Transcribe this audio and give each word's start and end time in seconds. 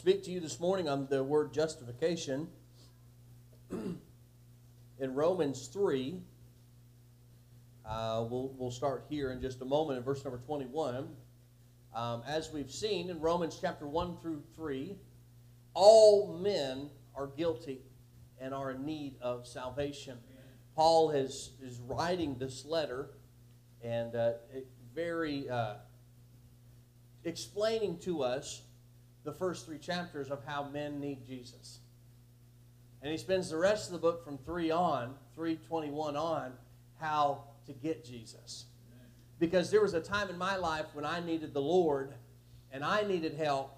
speak 0.00 0.24
to 0.24 0.30
you 0.30 0.40
this 0.40 0.58
morning 0.58 0.88
on 0.88 1.06
the 1.10 1.22
word 1.22 1.52
justification. 1.52 2.48
in 3.70 3.98
Romans 4.98 5.66
3, 5.66 6.22
uh, 7.84 8.24
we'll, 8.30 8.50
we'll 8.56 8.70
start 8.70 9.04
here 9.10 9.30
in 9.30 9.42
just 9.42 9.60
a 9.60 9.64
moment 9.66 9.98
in 9.98 10.02
verse 10.02 10.24
number 10.24 10.38
21. 10.38 11.06
Um, 11.94 12.22
as 12.26 12.50
we've 12.50 12.70
seen 12.70 13.10
in 13.10 13.20
Romans 13.20 13.58
chapter 13.60 13.86
1 13.86 14.16
through 14.22 14.42
3, 14.56 14.96
all 15.74 16.38
men 16.38 16.88
are 17.14 17.26
guilty 17.26 17.82
and 18.40 18.54
are 18.54 18.70
in 18.70 18.86
need 18.86 19.16
of 19.20 19.46
salvation. 19.46 20.16
Paul 20.74 21.10
is, 21.10 21.50
is 21.62 21.78
writing 21.78 22.38
this 22.38 22.64
letter 22.64 23.10
and 23.84 24.16
uh, 24.16 24.32
very 24.94 25.46
uh, 25.50 25.74
explaining 27.22 27.98
to 27.98 28.22
us 28.22 28.62
the 29.24 29.32
first 29.32 29.66
three 29.66 29.78
chapters 29.78 30.30
of 30.30 30.44
how 30.44 30.64
men 30.64 31.00
need 31.00 31.26
Jesus. 31.26 31.80
And 33.02 33.10
he 33.10 33.18
spends 33.18 33.50
the 33.50 33.56
rest 33.56 33.86
of 33.86 33.92
the 33.92 33.98
book 33.98 34.24
from 34.24 34.38
3 34.38 34.70
on, 34.70 35.14
321 35.34 36.16
on, 36.16 36.52
how 36.98 37.44
to 37.66 37.72
get 37.72 38.04
Jesus. 38.04 38.66
Because 39.38 39.70
there 39.70 39.80
was 39.80 39.94
a 39.94 40.00
time 40.00 40.28
in 40.28 40.36
my 40.36 40.56
life 40.56 40.86
when 40.92 41.06
I 41.06 41.20
needed 41.20 41.54
the 41.54 41.62
Lord 41.62 42.12
and 42.70 42.84
I 42.84 43.02
needed 43.02 43.34
help, 43.34 43.74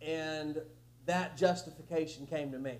and 0.00 0.58
that 1.06 1.36
justification 1.36 2.26
came 2.26 2.52
to 2.52 2.58
me. 2.58 2.78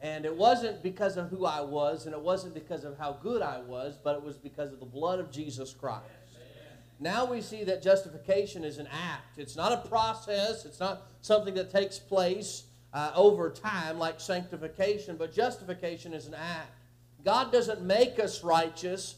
And 0.00 0.24
it 0.24 0.36
wasn't 0.36 0.82
because 0.82 1.16
of 1.16 1.28
who 1.28 1.46
I 1.46 1.60
was, 1.60 2.06
and 2.06 2.14
it 2.14 2.20
wasn't 2.20 2.54
because 2.54 2.84
of 2.84 2.98
how 2.98 3.12
good 3.22 3.40
I 3.40 3.60
was, 3.60 3.98
but 4.02 4.16
it 4.16 4.22
was 4.22 4.36
because 4.36 4.72
of 4.72 4.80
the 4.80 4.86
blood 4.86 5.20
of 5.20 5.30
Jesus 5.30 5.72
Christ. 5.72 6.21
Now 7.02 7.24
we 7.24 7.40
see 7.40 7.64
that 7.64 7.82
justification 7.82 8.64
is 8.64 8.78
an 8.78 8.86
act. 8.86 9.38
It's 9.38 9.56
not 9.56 9.72
a 9.72 9.88
process, 9.88 10.64
it's 10.64 10.80
not 10.80 11.08
something 11.20 11.54
that 11.54 11.70
takes 11.70 11.98
place 11.98 12.64
uh, 12.94 13.10
over 13.14 13.50
time 13.50 13.98
like 13.98 14.20
sanctification, 14.20 15.16
but 15.16 15.34
justification 15.34 16.12
is 16.12 16.26
an 16.26 16.34
act. 16.34 16.70
God 17.24 17.52
doesn't 17.52 17.82
make 17.82 18.18
us 18.18 18.44
righteous, 18.44 19.16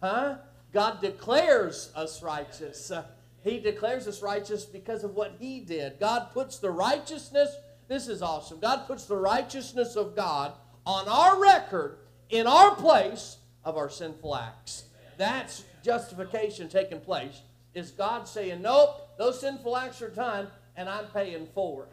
huh? 0.00 0.36
God 0.72 1.00
declares 1.00 1.92
us 1.94 2.22
righteous. 2.22 2.90
Uh, 2.90 3.04
he 3.42 3.60
declares 3.60 4.08
us 4.08 4.22
righteous 4.22 4.64
because 4.64 5.04
of 5.04 5.14
what 5.14 5.34
He 5.38 5.60
did. 5.60 6.00
God 6.00 6.28
puts 6.32 6.58
the 6.58 6.70
righteousness, 6.70 7.50
this 7.88 8.08
is 8.08 8.22
awesome. 8.22 8.58
God 8.58 8.86
puts 8.86 9.04
the 9.04 9.16
righteousness 9.16 9.96
of 9.96 10.16
God 10.16 10.52
on 10.86 11.06
our 11.08 11.40
record 11.40 11.98
in 12.30 12.46
our 12.46 12.74
place 12.74 13.36
of 13.64 13.76
our 13.76 13.90
sinful 13.90 14.34
acts. 14.34 14.84
That's 15.18 15.64
justification 15.84 16.68
taking 16.68 17.00
place. 17.00 17.42
Is 17.74 17.90
God 17.90 18.26
saying, 18.26 18.62
Nope, 18.62 19.16
those 19.18 19.40
sinful 19.40 19.76
acts 19.76 20.00
are 20.00 20.08
done, 20.08 20.48
and 20.76 20.88
I'm 20.88 21.06
paying 21.06 21.46
for 21.54 21.84
it 21.84 21.88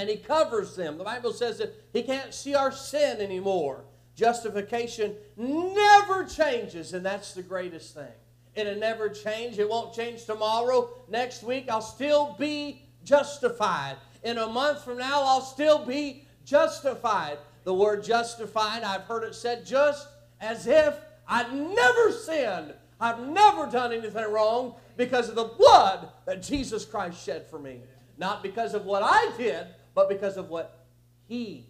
and 0.00 0.08
he 0.08 0.16
covers 0.16 0.76
them. 0.76 0.96
The 0.96 1.04
Bible 1.04 1.34
says 1.34 1.58
that 1.58 1.74
he 1.92 2.02
can't 2.02 2.32
see 2.32 2.54
our 2.54 2.72
sin 2.72 3.20
anymore. 3.20 3.84
Justification 4.16 5.14
never 5.36 6.24
changes, 6.24 6.94
and 6.94 7.04
that's 7.04 7.34
the 7.34 7.42
greatest 7.42 7.94
thing. 7.94 8.12
It'll 8.54 8.76
never 8.76 9.10
change. 9.10 9.58
It 9.58 9.68
won't 9.68 9.94
change 9.94 10.24
tomorrow. 10.24 10.88
Next 11.10 11.42
week, 11.42 11.66
I'll 11.68 11.82
still 11.82 12.34
be 12.38 12.82
justified. 13.04 13.96
In 14.24 14.38
a 14.38 14.46
month 14.46 14.84
from 14.84 14.96
now, 14.96 15.22
I'll 15.22 15.42
still 15.42 15.84
be 15.84 16.24
justified. 16.46 17.36
The 17.64 17.74
word 17.74 18.02
justified, 18.02 18.82
I've 18.82 19.02
heard 19.02 19.24
it 19.24 19.34
said 19.34 19.66
just 19.66 20.08
as 20.40 20.66
if 20.66 20.94
I'd 21.28 21.52
never 21.52 22.10
sinned. 22.10 22.72
I've 23.00 23.20
never 23.20 23.66
done 23.66 23.92
anything 23.92 24.30
wrong 24.30 24.74
because 24.96 25.28
of 25.28 25.34
the 25.34 25.44
blood 25.44 26.10
that 26.26 26.42
Jesus 26.42 26.84
Christ 26.84 27.24
shed 27.24 27.46
for 27.48 27.58
me. 27.58 27.80
Not 28.18 28.42
because 28.42 28.74
of 28.74 28.84
what 28.84 29.02
I 29.02 29.32
did, 29.38 29.66
but 29.94 30.08
because 30.08 30.36
of 30.36 30.50
what 30.50 30.86
he 31.26 31.66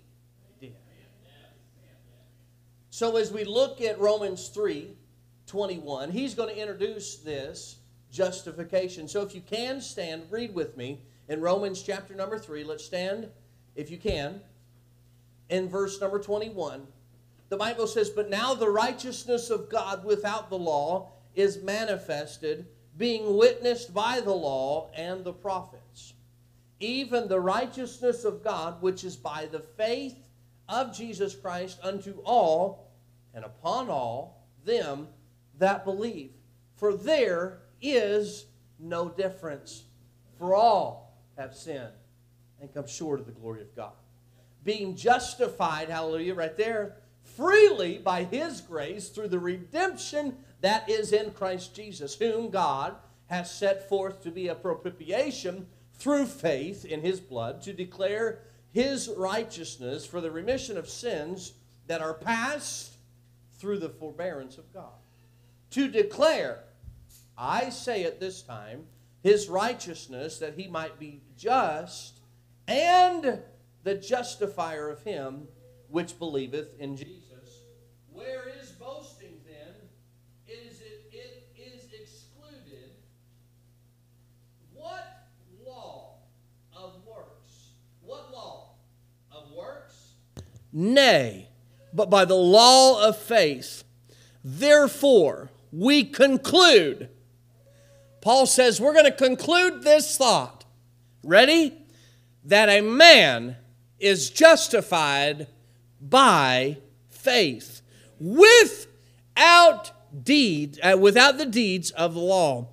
did. 0.61 0.75
So 2.91 3.17
as 3.17 3.33
we 3.33 3.45
look 3.45 3.81
at 3.81 4.01
Romans 4.01 4.49
3 4.49 4.97
21, 5.47 6.11
he's 6.11 6.35
going 6.35 6.49
to 6.49 6.61
introduce 6.61 7.17
this 7.17 7.77
justification. 8.11 9.09
So 9.09 9.23
if 9.23 9.35
you 9.35 9.41
can 9.41 9.81
stand, 9.81 10.25
read 10.31 10.55
with 10.55 10.77
me 10.77 11.01
in 11.29 11.41
Romans 11.41 11.83
chapter 11.83 12.15
number 12.15 12.39
3. 12.39 12.65
Let's 12.65 12.85
stand, 12.85 13.29
if 13.75 13.91
you 13.91 13.99
can, 13.99 14.41
in 15.49 15.69
verse 15.69 16.01
number 16.01 16.21
21. 16.21 16.87
The 17.49 17.57
Bible 17.57 17.89
says, 17.89 18.11
But 18.11 18.31
now 18.31 18.55
the 18.55 18.71
righteousness 18.71 19.51
of 19.51 19.69
God 19.69 20.05
without 20.05 20.51
the 20.51 20.59
law 20.59 21.13
is 21.35 21.63
manifested, 21.63 22.67
being 22.97 23.37
witnessed 23.37 23.95
by 23.95 24.21
the 24.21 24.35
law 24.35 24.91
and 24.95 25.25
the 25.25 25.33
prophets 25.33 26.15
even 26.81 27.29
the 27.29 27.39
righteousness 27.39 28.25
of 28.25 28.43
God, 28.43 28.81
which 28.81 29.05
is 29.05 29.17
by 29.17 29.47
the 29.47 29.61
faith 29.61 30.17
of 30.69 30.97
Jesus 30.97 31.35
Christ 31.35 31.79
unto 31.83 32.21
all 32.25 32.91
and 33.35 33.45
upon 33.45 33.91
all 33.91 34.47
them 34.65 35.09
that 35.59 35.85
believe. 35.85 36.33
For 36.77 36.95
there 36.95 37.61
is 37.83 38.47
no 38.79 39.11
difference, 39.11 39.85
for 40.39 40.55
all 40.55 41.23
have 41.37 41.55
sinned 41.55 41.93
and 42.61 42.73
come 42.73 42.87
short 42.87 43.21
of 43.21 43.27
the 43.27 43.33
glory 43.33 43.61
of 43.61 43.77
God. 43.77 43.93
Being 44.65 44.97
justified, 44.97 45.91
hallelujah, 45.91 46.35
right 46.35 46.57
there, 46.57 46.97
freely 47.23 47.99
by 47.99 48.25
His 48.25 48.63
grace 48.63 49.11
through 49.11 49.29
the 49.29 49.39
redemption 49.39 50.37
that 50.61 50.89
is 50.89 51.13
in 51.13 51.31
Christ 51.33 51.75
Jesus, 51.75 52.15
whom 52.15 52.51
God 52.51 52.97
has 53.27 53.51
set 53.51 53.89
forth 53.89 54.23
to 54.23 54.31
be 54.31 54.49
a 54.49 54.55
propitiation 54.55 55.67
through 55.95 56.27
faith 56.27 56.85
in 56.85 57.03
his 57.03 57.21
blood 57.21 57.63
to 57.63 57.73
declare 57.73 58.41
his 58.73 59.09
righteousness 59.17 60.07
for 60.07 60.21
the 60.21 60.31
remission 60.31 60.79
of 60.79 60.89
sins 60.89 61.53
that 61.87 62.01
are 62.01 62.15
past 62.15 62.95
through 63.59 63.79
the 63.79 63.89
forbearance 63.89 64.59
of 64.59 64.73
God. 64.73 64.93
To 65.71 65.89
declare, 65.89 66.61
I 67.37 67.71
say 67.71 68.05
at 68.05 68.21
this 68.21 68.43
time, 68.43 68.87
his 69.23 69.49
righteousness 69.49 70.39
that 70.39 70.55
he 70.55 70.67
might 70.67 70.99
be 70.99 71.21
just 71.37 72.21
and 72.67 73.43
the 73.83 73.95
justifier 73.95 74.89
of 74.89 75.03
him 75.03 75.49
which 75.89 76.19
believeth 76.19 76.79
in 76.79 76.97
Jesus. 76.97 77.65
Where 78.13 78.49
is 78.61 78.71
boasting 78.71 79.41
then? 79.47 79.75
Is 80.47 80.81
it, 80.81 81.11
it 81.13 81.49
is 81.57 81.85
excluded. 81.93 82.93
What 84.73 85.21
Nay, 90.73 91.49
but 91.93 92.11
by 92.11 92.25
the 92.25 92.37
law 92.37 93.07
of 93.07 93.17
faith. 93.17 93.85
Therefore, 94.45 95.51
we 95.73 96.05
conclude. 96.05 97.09
Paul 98.21 98.47
says 98.47 98.81
we're 98.81 98.93
going 98.93 99.05
to 99.05 99.13
conclude 99.13 99.83
this 99.83 100.17
thought. 100.17 100.65
Ready? 101.23 101.77
That 102.45 102.69
a 102.69 102.81
man 102.81 103.57
is 103.99 104.31
justified 104.31 105.47
by 106.01 106.79
faith 107.09 107.83
without 108.19 109.93
deed, 110.25 110.79
uh, 110.83 110.97
without 110.99 111.39
the 111.39 111.47
deeds 111.47 111.91
of 111.91 112.15
the 112.15 112.21
law. 112.21 112.69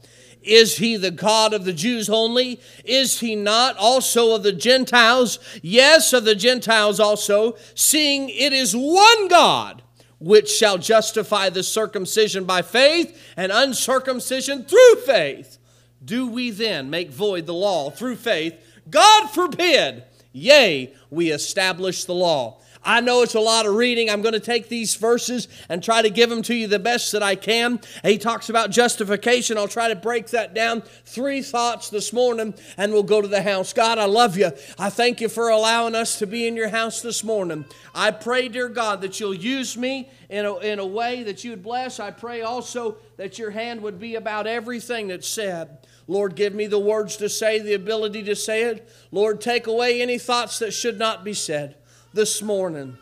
Is 0.48 0.78
he 0.78 0.96
the 0.96 1.12
God 1.12 1.54
of 1.54 1.66
the 1.66 1.74
Jews 1.74 2.10
only? 2.10 2.60
Is 2.86 3.20
he 3.20 3.36
not 3.36 3.76
also 3.78 4.34
of 4.34 4.44
the 4.44 4.54
Gentiles? 4.54 5.40
Yes, 5.62 6.14
of 6.14 6.24
the 6.24 6.36
Gentiles 6.36 7.00
also, 7.00 7.58
seeing 7.76 8.30
it 8.30 8.54
is 8.54 8.76
one 8.76 9.28
God 9.28 9.84
which 10.20 10.50
shall 10.50 10.78
justify 10.78 11.50
the 11.50 11.64
circumcision 11.64 12.46
by 12.46 12.62
faith 12.62 13.22
and 13.36 13.52
uncircumcision 13.52 14.64
through 14.64 14.96
faith. 15.06 15.58
Do 16.04 16.28
we 16.28 16.50
then 16.52 16.90
make 16.90 17.12
void 17.12 17.46
the 17.46 17.54
law 17.54 17.90
through 17.90 18.16
faith? 18.16 18.56
God 18.90 19.28
forbid. 19.28 20.04
Yea, 20.32 20.94
we 21.10 21.32
establish 21.32 22.06
the 22.06 22.14
law. 22.14 22.60
I 22.88 23.02
know 23.02 23.22
it's 23.22 23.36
a 23.36 23.42
lot 23.42 23.66
of 23.66 23.76
reading. 23.76 24.10
I'm 24.10 24.22
going 24.22 24.34
to 24.34 24.40
take 24.40 24.70
these 24.70 24.96
verses 24.96 25.50
and 25.68 25.84
try 25.84 26.02
to 26.02 26.10
give 26.10 26.30
them 26.30 26.42
to 26.44 26.56
you 26.56 26.68
the 26.68 26.80
best 26.80 27.12
that 27.12 27.22
I 27.22 27.36
can. 27.36 27.82
He 28.02 28.18
talks 28.18 28.48
about 28.48 28.72
justification. 28.72 29.58
I'll 29.58 29.68
try 29.68 29.90
to 29.90 29.96
break 29.96 30.28
that 30.28 30.54
down. 30.54 30.84
Three 31.04 31.42
thoughts 31.42 31.90
this 31.90 32.14
morning, 32.14 32.54
and 32.78 32.94
we'll 32.94 33.04
go 33.04 33.22
to 33.22 33.28
the 33.28 33.42
house. 33.42 33.74
God, 33.74 33.98
I 33.98 34.06
love 34.06 34.38
you. 34.38 34.52
I 34.80 34.90
thank 34.90 35.20
you 35.20 35.28
for 35.28 35.50
allowing 35.50 35.96
us 35.96 36.18
to 36.20 36.26
be 36.26 36.48
in 36.48 36.56
your 36.56 36.70
house 36.70 37.02
this 37.02 37.26
morning. 37.26 37.66
I 37.94 38.12
pray, 38.12 38.48
dear 38.48 38.70
God, 38.70 39.02
that 39.02 39.20
you'll 39.20 39.34
use 39.34 39.76
me 39.76 40.10
in 40.30 40.46
a, 40.46 40.56
in 40.60 40.80
a 40.80 40.86
way 40.86 41.24
that 41.24 41.44
you 41.44 41.52
would 41.52 41.64
bless. 41.64 42.00
I 42.00 42.12
pray 42.12 42.42
also 42.42 43.00
that 43.18 43.38
your 43.38 43.52
hand 43.52 43.82
would 43.82 44.00
be 44.00 44.16
about 44.16 44.48
everything 44.48 45.10
that's 45.10 45.28
said. 45.28 45.80
Lord, 46.08 46.36
give 46.36 46.56
me 46.56 46.68
the 46.68 46.80
words 46.80 47.18
to 47.18 47.28
say, 47.28 47.60
the 47.60 47.74
ability 47.74 48.24
to 48.24 48.36
say 48.36 48.64
it. 48.64 48.90
Lord, 49.12 49.42
take 49.42 49.68
away 49.68 50.02
any 50.02 50.18
thoughts 50.18 50.60
that 50.60 50.72
should 50.72 50.98
not 50.98 51.26
be 51.26 51.34
said 51.34 51.76
this 52.14 52.42
morning. 52.42 52.98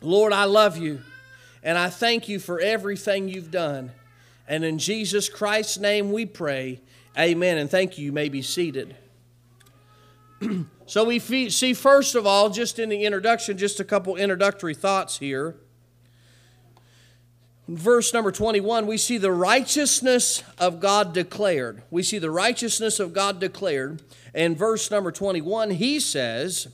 Lord, 0.00 0.32
I 0.32 0.44
love 0.44 0.76
you 0.76 1.00
and 1.62 1.78
I 1.78 1.88
thank 1.88 2.28
you 2.28 2.38
for 2.38 2.60
everything 2.60 3.28
you've 3.28 3.50
done. 3.50 3.92
And 4.48 4.64
in 4.64 4.78
Jesus 4.78 5.28
Christ's 5.28 5.78
name 5.78 6.12
we 6.12 6.26
pray. 6.26 6.80
Amen. 7.18 7.58
And 7.58 7.70
thank 7.70 7.98
you. 7.98 8.06
You 8.06 8.12
may 8.12 8.28
be 8.28 8.42
seated. 8.42 8.96
so 10.86 11.04
we 11.04 11.18
see, 11.18 11.74
first 11.74 12.14
of 12.14 12.26
all, 12.26 12.50
just 12.50 12.78
in 12.78 12.88
the 12.88 13.04
introduction, 13.04 13.56
just 13.56 13.80
a 13.80 13.84
couple 13.84 14.16
introductory 14.16 14.74
thoughts 14.74 15.18
here. 15.18 15.56
verse 17.68 18.12
number 18.12 18.32
21, 18.32 18.86
we 18.86 18.98
see 18.98 19.18
the 19.18 19.32
righteousness 19.32 20.42
of 20.58 20.80
God 20.80 21.12
declared. 21.12 21.82
We 21.90 22.02
see 22.02 22.18
the 22.18 22.30
righteousness 22.30 22.98
of 22.98 23.12
God 23.12 23.38
declared. 23.38 24.02
In 24.34 24.56
verse 24.56 24.90
number 24.90 25.12
21, 25.12 25.70
he 25.72 26.00
says, 26.00 26.68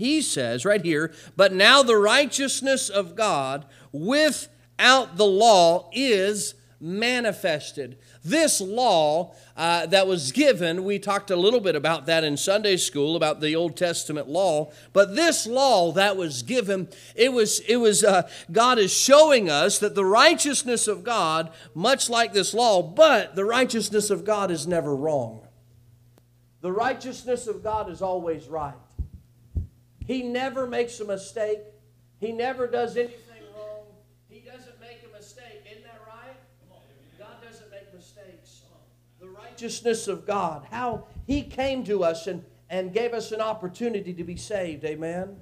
he 0.00 0.20
says 0.20 0.64
right 0.64 0.84
here, 0.84 1.12
but 1.36 1.52
now 1.52 1.82
the 1.82 1.96
righteousness 1.96 2.88
of 2.88 3.14
God 3.14 3.66
without 3.92 5.16
the 5.16 5.26
law 5.26 5.88
is 5.92 6.54
manifested. 6.80 7.98
This 8.24 8.60
law 8.60 9.34
uh, 9.56 9.86
that 9.86 10.06
was 10.06 10.32
given, 10.32 10.84
we 10.84 10.98
talked 10.98 11.30
a 11.30 11.36
little 11.36 11.60
bit 11.60 11.76
about 11.76 12.06
that 12.06 12.24
in 12.24 12.38
Sunday 12.38 12.78
school 12.78 13.16
about 13.16 13.40
the 13.40 13.54
Old 13.54 13.76
Testament 13.76 14.28
law. 14.28 14.72
But 14.94 15.14
this 15.14 15.46
law 15.46 15.92
that 15.92 16.16
was 16.16 16.42
given, 16.42 16.88
it 17.14 17.32
was 17.32 17.60
it 17.60 17.76
was 17.76 18.02
uh, 18.02 18.28
God 18.50 18.78
is 18.78 18.92
showing 18.92 19.50
us 19.50 19.78
that 19.78 19.94
the 19.94 20.04
righteousness 20.04 20.88
of 20.88 21.04
God, 21.04 21.52
much 21.74 22.08
like 22.08 22.32
this 22.32 22.54
law, 22.54 22.82
but 22.82 23.36
the 23.36 23.44
righteousness 23.44 24.08
of 24.08 24.24
God 24.24 24.50
is 24.50 24.66
never 24.66 24.96
wrong. 24.96 25.46
The 26.62 26.72
righteousness 26.72 27.46
of 27.46 27.62
God 27.62 27.90
is 27.90 28.02
always 28.02 28.48
right. 28.48 28.74
He 30.10 30.24
never 30.24 30.66
makes 30.66 30.98
a 30.98 31.04
mistake. 31.04 31.60
He 32.18 32.32
never 32.32 32.66
does 32.66 32.96
anything 32.96 33.44
wrong. 33.56 33.84
He 34.28 34.40
doesn't 34.40 34.80
make 34.80 35.06
a 35.08 35.16
mistake. 35.16 35.64
Isn't 35.70 35.84
that 35.84 36.00
right? 36.04 36.34
God 37.16 37.36
doesn't 37.40 37.70
make 37.70 37.94
mistakes. 37.94 38.62
The 39.20 39.28
righteousness 39.28 40.08
of 40.08 40.26
God, 40.26 40.66
how 40.68 41.06
He 41.28 41.42
came 41.42 41.84
to 41.84 42.02
us 42.02 42.26
and, 42.26 42.44
and 42.68 42.92
gave 42.92 43.14
us 43.14 43.30
an 43.30 43.40
opportunity 43.40 44.12
to 44.14 44.24
be 44.24 44.34
saved. 44.34 44.84
Amen. 44.84 45.36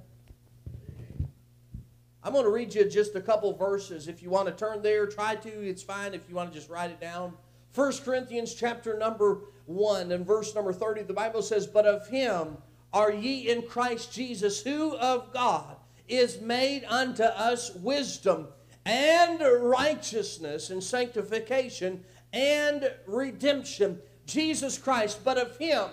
I'm 2.22 2.34
going 2.34 2.44
to 2.44 2.50
read 2.50 2.74
you 2.74 2.86
just 2.90 3.14
a 3.14 3.22
couple 3.22 3.54
verses. 3.56 4.06
If 4.06 4.22
you 4.22 4.28
want 4.28 4.48
to 4.48 4.52
turn 4.52 4.82
there, 4.82 5.06
try 5.06 5.36
to. 5.36 5.66
It's 5.66 5.82
fine 5.82 6.12
if 6.12 6.28
you 6.28 6.34
want 6.34 6.52
to 6.52 6.58
just 6.58 6.68
write 6.68 6.90
it 6.90 7.00
down. 7.00 7.32
1 7.74 7.92
Corinthians 8.04 8.52
chapter 8.52 8.98
number 8.98 9.40
1 9.64 10.12
and 10.12 10.26
verse 10.26 10.54
number 10.54 10.74
30, 10.74 11.04
the 11.04 11.14
Bible 11.14 11.40
says, 11.40 11.66
But 11.66 11.86
of 11.86 12.06
him 12.08 12.58
are 12.92 13.12
ye 13.12 13.50
in 13.50 13.62
Christ 13.62 14.12
Jesus, 14.12 14.62
who 14.62 14.96
of 14.96 15.32
God 15.32 15.76
is 16.08 16.40
made 16.40 16.84
unto 16.84 17.22
us 17.22 17.74
wisdom 17.74 18.48
and 18.84 19.40
righteousness 19.60 20.70
and 20.70 20.82
sanctification 20.82 22.02
and 22.32 22.90
redemption. 23.06 24.00
Jesus 24.26 24.78
Christ, 24.78 25.20
but 25.24 25.38
of 25.38 25.56
him, 25.56 25.88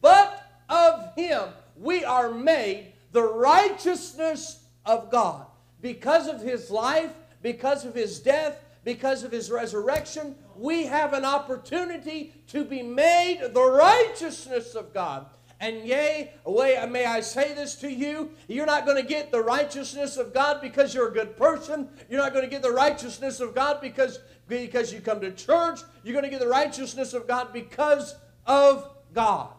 but 0.00 0.44
of 0.68 1.14
him 1.16 1.42
we 1.76 2.04
are 2.04 2.30
made 2.30 2.92
the 3.12 3.22
righteousness 3.22 4.64
of 4.84 5.10
God. 5.10 5.46
Because 5.80 6.26
of 6.26 6.40
his 6.40 6.70
life, 6.70 7.12
because 7.40 7.84
of 7.84 7.94
his 7.94 8.18
death, 8.18 8.64
because 8.84 9.22
of 9.22 9.30
his 9.30 9.50
resurrection, 9.50 10.34
we 10.56 10.86
have 10.86 11.12
an 11.12 11.24
opportunity 11.24 12.34
to 12.48 12.64
be 12.64 12.82
made 12.82 13.40
the 13.52 13.62
righteousness 13.62 14.74
of 14.74 14.92
God. 14.92 15.26
And 15.60 15.84
yea, 15.84 16.32
may 16.46 17.04
I 17.04 17.20
say 17.20 17.52
this 17.52 17.74
to 17.76 17.92
you, 17.92 18.30
you're 18.46 18.66
not 18.66 18.84
going 18.84 18.96
to 18.96 19.08
get 19.08 19.32
the 19.32 19.42
righteousness 19.42 20.16
of 20.16 20.32
God 20.32 20.60
because 20.60 20.94
you're 20.94 21.08
a 21.08 21.12
good 21.12 21.36
person. 21.36 21.88
You're 22.08 22.20
not 22.20 22.32
going 22.32 22.44
to 22.44 22.50
get 22.50 22.62
the 22.62 22.70
righteousness 22.70 23.40
of 23.40 23.56
God 23.56 23.80
because, 23.80 24.20
because 24.46 24.92
you 24.92 25.00
come 25.00 25.20
to 25.20 25.32
church. 25.32 25.80
You're 26.04 26.12
going 26.12 26.24
to 26.24 26.30
get 26.30 26.40
the 26.40 26.48
righteousness 26.48 27.12
of 27.12 27.26
God 27.26 27.52
because 27.52 28.14
of 28.46 28.88
God 29.12 29.50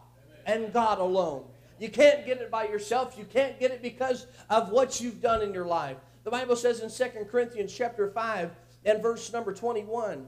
and 0.46 0.72
God 0.72 1.00
alone. 1.00 1.44
You 1.78 1.90
can't 1.90 2.24
get 2.24 2.38
it 2.38 2.50
by 2.50 2.68
yourself. 2.68 3.16
You 3.18 3.24
can't 3.24 3.60
get 3.60 3.70
it 3.70 3.82
because 3.82 4.26
of 4.48 4.70
what 4.70 5.02
you've 5.02 5.20
done 5.20 5.42
in 5.42 5.52
your 5.52 5.66
life. 5.66 5.98
The 6.24 6.30
Bible 6.30 6.56
says 6.56 6.80
in 6.80 6.90
2 6.90 7.24
Corinthians 7.24 7.74
chapter 7.74 8.10
5 8.10 8.50
and 8.86 9.02
verse 9.02 9.32
number 9.32 9.52
21, 9.52 10.26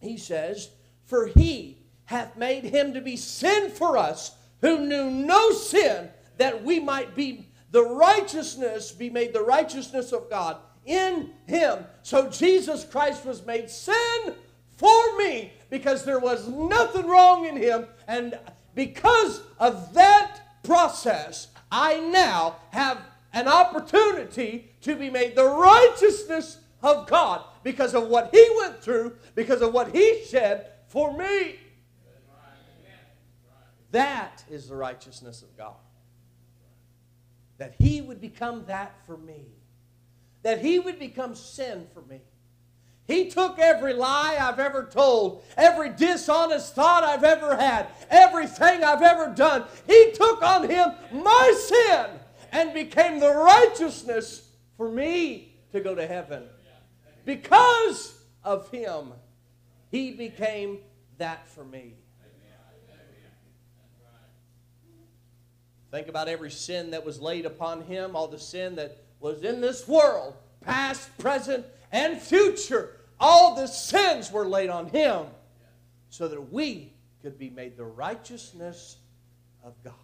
he 0.00 0.16
says, 0.16 0.70
For 1.04 1.26
he 1.26 1.78
hath 2.04 2.36
made 2.36 2.64
him 2.64 2.94
to 2.94 3.00
be 3.00 3.16
sin 3.16 3.70
for 3.70 3.96
us 3.96 4.36
who 4.60 4.86
knew 4.86 5.10
no 5.10 5.52
sin, 5.52 6.08
that 6.38 6.64
we 6.64 6.80
might 6.80 7.14
be 7.14 7.46
the 7.70 7.84
righteousness, 7.84 8.92
be 8.92 9.10
made 9.10 9.32
the 9.32 9.42
righteousness 9.42 10.12
of 10.12 10.28
God 10.28 10.56
in 10.84 11.30
him. 11.46 11.84
So 12.02 12.28
Jesus 12.30 12.84
Christ 12.84 13.24
was 13.24 13.44
made 13.46 13.70
sin 13.70 14.34
for 14.76 15.16
me 15.18 15.52
because 15.68 16.04
there 16.04 16.18
was 16.18 16.48
nothing 16.48 17.06
wrong 17.06 17.46
in 17.46 17.56
him. 17.56 17.86
And 18.08 18.38
because 18.74 19.42
of 19.58 19.94
that 19.94 20.40
process, 20.64 21.48
I 21.70 22.00
now 22.00 22.56
have 22.70 22.98
an 23.32 23.46
opportunity 23.46 24.72
to 24.82 24.96
be 24.96 25.10
made 25.10 25.36
the 25.36 25.44
righteousness 25.44 26.58
of 26.82 27.06
God 27.06 27.44
because 27.62 27.94
of 27.94 28.08
what 28.08 28.30
he 28.32 28.46
went 28.58 28.82
through, 28.82 29.16
because 29.34 29.60
of 29.60 29.72
what 29.72 29.94
he 29.94 30.24
shed 30.24 30.66
for 30.88 31.16
me. 31.16 31.56
That 33.90 34.44
is 34.50 34.68
the 34.68 34.76
righteousness 34.76 35.42
of 35.42 35.56
God. 35.56 35.74
That 37.58 37.74
He 37.78 38.00
would 38.00 38.20
become 38.20 38.64
that 38.66 38.94
for 39.06 39.16
me. 39.16 39.46
That 40.42 40.60
He 40.60 40.78
would 40.78 40.98
become 40.98 41.34
sin 41.34 41.86
for 41.92 42.02
me. 42.02 42.20
He 43.06 43.28
took 43.28 43.58
every 43.58 43.92
lie 43.92 44.38
I've 44.40 44.60
ever 44.60 44.84
told, 44.84 45.42
every 45.56 45.90
dishonest 45.90 46.76
thought 46.76 47.02
I've 47.02 47.24
ever 47.24 47.56
had, 47.56 47.88
everything 48.08 48.84
I've 48.84 49.02
ever 49.02 49.34
done. 49.34 49.64
He 49.88 50.12
took 50.12 50.42
on 50.42 50.70
Him 50.70 50.92
my 51.12 51.54
sin 51.58 52.06
and 52.52 52.72
became 52.72 53.18
the 53.18 53.34
righteousness 53.34 54.48
for 54.76 54.88
me 54.88 55.56
to 55.72 55.80
go 55.80 55.94
to 55.94 56.06
heaven. 56.06 56.44
Because 57.24 58.16
of 58.44 58.70
Him, 58.70 59.12
He 59.90 60.12
became 60.12 60.78
that 61.18 61.48
for 61.48 61.64
me. 61.64 61.94
Think 65.90 66.08
about 66.08 66.28
every 66.28 66.50
sin 66.50 66.90
that 66.92 67.04
was 67.04 67.20
laid 67.20 67.46
upon 67.46 67.82
him, 67.82 68.14
all 68.14 68.28
the 68.28 68.38
sin 68.38 68.76
that 68.76 68.98
was 69.18 69.42
in 69.42 69.60
this 69.60 69.88
world, 69.88 70.34
past, 70.60 71.16
present, 71.18 71.66
and 71.90 72.20
future. 72.20 73.00
All 73.18 73.54
the 73.54 73.66
sins 73.66 74.30
were 74.30 74.46
laid 74.46 74.70
on 74.70 74.86
him 74.86 75.26
so 76.08 76.28
that 76.28 76.52
we 76.52 76.92
could 77.22 77.38
be 77.38 77.50
made 77.50 77.76
the 77.76 77.84
righteousness 77.84 78.96
of 79.64 79.74
God. 79.82 79.94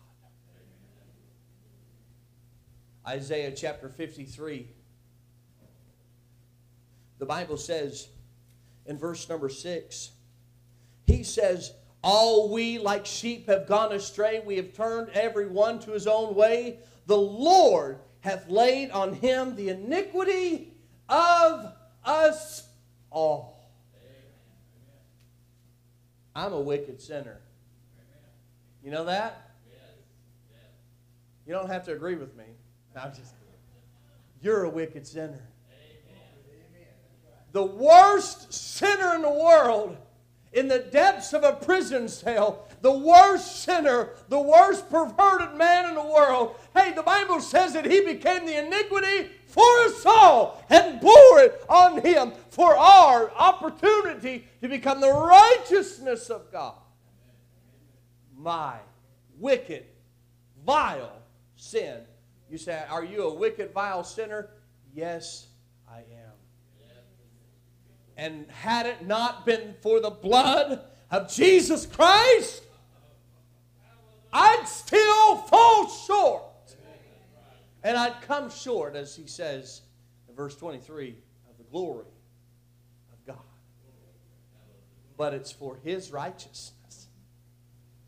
Isaiah 3.06 3.52
chapter 3.52 3.88
53. 3.88 4.66
The 7.18 7.26
Bible 7.26 7.56
says 7.56 8.08
in 8.84 8.98
verse 8.98 9.28
number 9.28 9.48
6, 9.48 10.10
he 11.06 11.22
says, 11.22 11.72
all 12.06 12.48
we 12.50 12.78
like 12.78 13.04
sheep 13.04 13.48
have 13.48 13.66
gone 13.66 13.90
astray. 13.90 14.40
We 14.46 14.54
have 14.58 14.72
turned 14.72 15.08
every 15.08 15.48
one 15.48 15.80
to 15.80 15.90
his 15.90 16.06
own 16.06 16.36
way. 16.36 16.78
The 17.06 17.18
Lord 17.18 17.98
hath 18.20 18.48
laid 18.48 18.92
on 18.92 19.14
him 19.14 19.56
the 19.56 19.70
iniquity 19.70 20.72
of 21.08 21.72
us 22.04 22.68
all. 23.10 23.68
I'm 26.36 26.52
a 26.52 26.60
wicked 26.60 27.02
sinner. 27.02 27.40
You 28.84 28.92
know 28.92 29.06
that? 29.06 29.50
You 31.44 31.54
don't 31.54 31.68
have 31.68 31.84
to 31.86 31.92
agree 31.92 32.14
with 32.14 32.36
me. 32.36 32.44
I'm 32.94 33.12
just 33.16 33.34
You're 34.40 34.62
a 34.62 34.70
wicked 34.70 35.08
sinner. 35.08 35.42
The 37.50 37.64
worst 37.64 38.52
sinner 38.52 39.16
in 39.16 39.22
the 39.22 39.30
world 39.30 39.96
in 40.56 40.68
the 40.68 40.78
depths 40.78 41.34
of 41.34 41.44
a 41.44 41.52
prison 41.52 42.08
cell, 42.08 42.66
the 42.80 42.90
worst 42.90 43.62
sinner, 43.62 44.10
the 44.30 44.40
worst 44.40 44.88
perverted 44.88 45.54
man 45.54 45.90
in 45.90 45.94
the 45.94 46.02
world. 46.02 46.56
Hey, 46.74 46.94
the 46.94 47.02
Bible 47.02 47.40
says 47.40 47.74
that 47.74 47.84
he 47.84 48.00
became 48.00 48.46
the 48.46 48.66
iniquity 48.66 49.30
for 49.46 49.68
us 49.84 50.04
all 50.06 50.64
and 50.70 50.98
bore 50.98 51.40
it 51.40 51.62
on 51.68 52.00
him 52.00 52.32
for 52.48 52.74
our 52.74 53.30
opportunity 53.32 54.48
to 54.62 54.68
become 54.68 55.02
the 55.02 55.12
righteousness 55.12 56.30
of 56.30 56.50
God. 56.50 56.76
My 58.34 58.78
wicked, 59.38 59.84
vile 60.64 61.18
sin. 61.56 62.00
You 62.50 62.56
say, 62.56 62.82
Are 62.88 63.04
you 63.04 63.24
a 63.24 63.34
wicked, 63.34 63.74
vile 63.74 64.04
sinner? 64.04 64.48
Yes, 64.94 65.48
I 65.86 65.98
am. 65.98 66.25
And 68.16 68.46
had 68.50 68.86
it 68.86 69.06
not 69.06 69.44
been 69.44 69.74
for 69.82 70.00
the 70.00 70.10
blood 70.10 70.80
of 71.10 71.32
Jesus 71.32 71.84
Christ, 71.86 72.62
I'd 74.32 74.64
still 74.66 75.36
fall 75.36 75.88
short. 75.88 76.42
And 77.82 77.96
I'd 77.96 78.20
come 78.22 78.50
short, 78.50 78.96
as 78.96 79.14
he 79.14 79.26
says 79.26 79.82
in 80.28 80.34
verse 80.34 80.56
23, 80.56 81.14
of 81.48 81.56
the 81.56 81.64
glory 81.70 82.06
of 83.12 83.26
God. 83.26 83.44
But 85.16 85.34
it's 85.34 85.52
for 85.52 85.78
his 85.84 86.10
righteousness. 86.10 87.08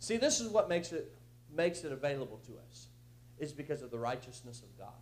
See, 0.01 0.17
this 0.17 0.41
is 0.41 0.49
what 0.49 0.69
makes 0.69 0.93
it 0.93 1.15
makes 1.55 1.85
it 1.85 1.93
available 1.93 2.41
to 2.47 2.53
us 2.71 2.87
is 3.39 3.53
because 3.53 3.83
of 3.83 3.91
the 3.91 3.99
righteousness 3.99 4.63
of 4.63 4.79
God. 4.79 4.93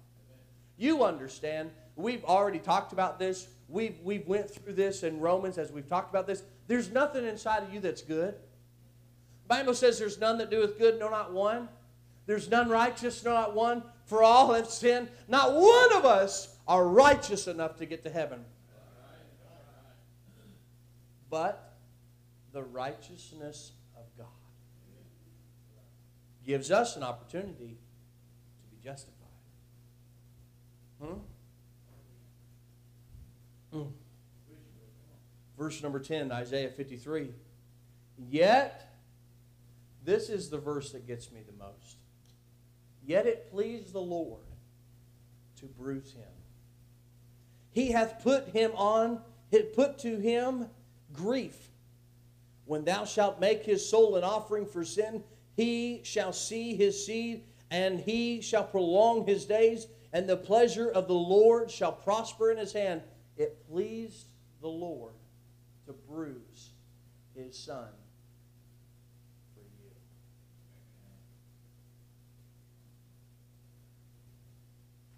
You 0.77 1.05
understand. 1.05 1.71
We've 1.97 2.25
already 2.25 2.59
talked 2.59 2.93
about 2.93 3.19
this. 3.19 3.49
We've, 3.69 3.99
we've 4.03 4.27
went 4.27 4.51
through 4.51 4.75
this 4.75 5.03
in 5.03 5.21
Romans 5.21 5.59
as 5.59 5.73
we've 5.73 5.89
talked 5.89 6.11
about 6.11 6.27
this. 6.27 6.43
There's 6.69 6.91
nothing 6.91 7.25
inside 7.25 7.63
of 7.63 7.75
you 7.75 7.81
that's 7.81 8.03
good. 8.03 8.35
The 8.35 9.49
Bible 9.49 9.75
says 9.75 9.99
there's 9.99 10.19
none 10.19 10.39
that 10.39 10.51
doeth 10.51 10.79
good, 10.79 10.99
no, 10.99 11.09
not 11.09 11.33
one. 11.33 11.69
There's 12.27 12.51
none 12.51 12.69
righteous, 12.69 13.25
no, 13.25 13.33
not 13.33 13.55
one. 13.55 13.83
For 14.05 14.23
all 14.23 14.53
have 14.53 14.69
sinned. 14.69 15.09
Not 15.29 15.53
one 15.55 15.97
of 15.97 16.05
us 16.05 16.57
are 16.67 16.87
righteous 16.87 17.47
enough 17.47 17.77
to 17.77 17.87
get 17.87 18.03
to 18.05 18.11
heaven. 18.11 18.45
But 21.29 21.75
the 22.53 22.63
righteousness 22.63 23.73
of 23.97 24.05
God 24.17 24.27
gives 26.45 26.71
us 26.71 26.97
an 26.97 27.03
opportunity 27.03 27.79
to 28.61 28.77
be 28.77 28.83
justified. 28.83 29.13
Hmm? 31.03 31.19
Verse 35.59 35.83
number 35.83 35.99
10, 35.99 36.31
Isaiah 36.33 36.71
53. 36.71 37.31
Yet, 38.19 38.95
this 40.05 40.29
is 40.29 40.51
the 40.51 40.59
verse 40.59 40.93
that 40.93 41.07
gets 41.07 41.33
me 41.33 41.41
the 41.47 41.53
most. 41.53 41.97
Yet 43.05 43.27
it 43.27 43.51
pleased 43.51 43.93
the 43.93 44.01
Lord 44.01 44.43
to 45.61 45.67
bruise 45.67 46.13
him. 46.13 46.25
He 47.73 47.93
hath 47.93 48.23
put 48.23 48.49
him 48.49 48.73
on, 48.75 49.21
it 49.51 49.75
put 49.75 49.99
to 49.99 50.19
him 50.19 50.67
grief. 51.13 51.71
When 52.65 52.85
thou 52.85 53.05
shalt 53.05 53.41
make 53.41 53.65
his 53.65 53.89
soul 53.89 54.17
an 54.17 54.25
offering 54.25 54.67
for 54.67 54.85
sin, 54.85 55.23
he 55.57 56.01
shall 56.05 56.33
see 56.33 56.75
his 56.75 57.07
seed, 57.07 57.45
and 57.71 58.01
he 58.01 58.41
shall 58.41 58.65
prolong 58.65 59.27
his 59.27 59.45
days, 59.45 59.87
and 60.13 60.29
the 60.29 60.37
pleasure 60.37 60.89
of 60.89 61.07
the 61.07 61.15
Lord 61.15 61.71
shall 61.71 61.93
prosper 61.93 62.51
in 62.51 62.59
his 62.59 62.73
hand. 62.73 63.03
It 63.37 63.69
pleased 63.69 64.27
the 64.61 64.69
Lord 64.69 65.15
to 65.87 65.93
bruise 65.93 66.71
his 67.35 67.57
son 67.59 67.89
for 69.55 69.61
you. 69.61 69.91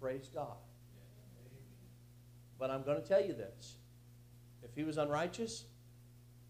Praise 0.01 0.29
God. 0.33 0.57
But 2.59 2.69
I'm 2.69 2.83
going 2.83 3.01
to 3.01 3.07
tell 3.07 3.23
you 3.23 3.33
this. 3.33 3.75
If 4.63 4.75
he 4.75 4.83
was 4.83 4.97
unrighteous, 4.97 5.63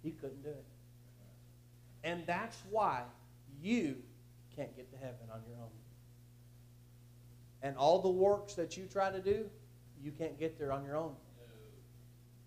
he 0.02 0.12
couldn't 0.12 0.42
do 0.42 0.50
it. 0.50 0.66
And 2.04 2.26
that's 2.26 2.58
why 2.72 3.04
you 3.62 3.98
can't 4.56 4.76
get 4.76 4.92
to 4.92 4.98
heaven 4.98 5.28
on 5.32 5.42
your 5.48 5.58
own. 5.58 5.70
And 7.62 7.78
all 7.78 8.02
the 8.02 8.10
works 8.10 8.56
that 8.56 8.78
you 8.78 8.86
try 8.86 9.12
to 9.12 9.20
do, 9.20 9.50
you 10.02 10.12
can't 10.12 10.40
get 10.40 10.58
there 10.58 10.72
on 10.72 10.84
your 10.84 10.96
own. 10.96 11.14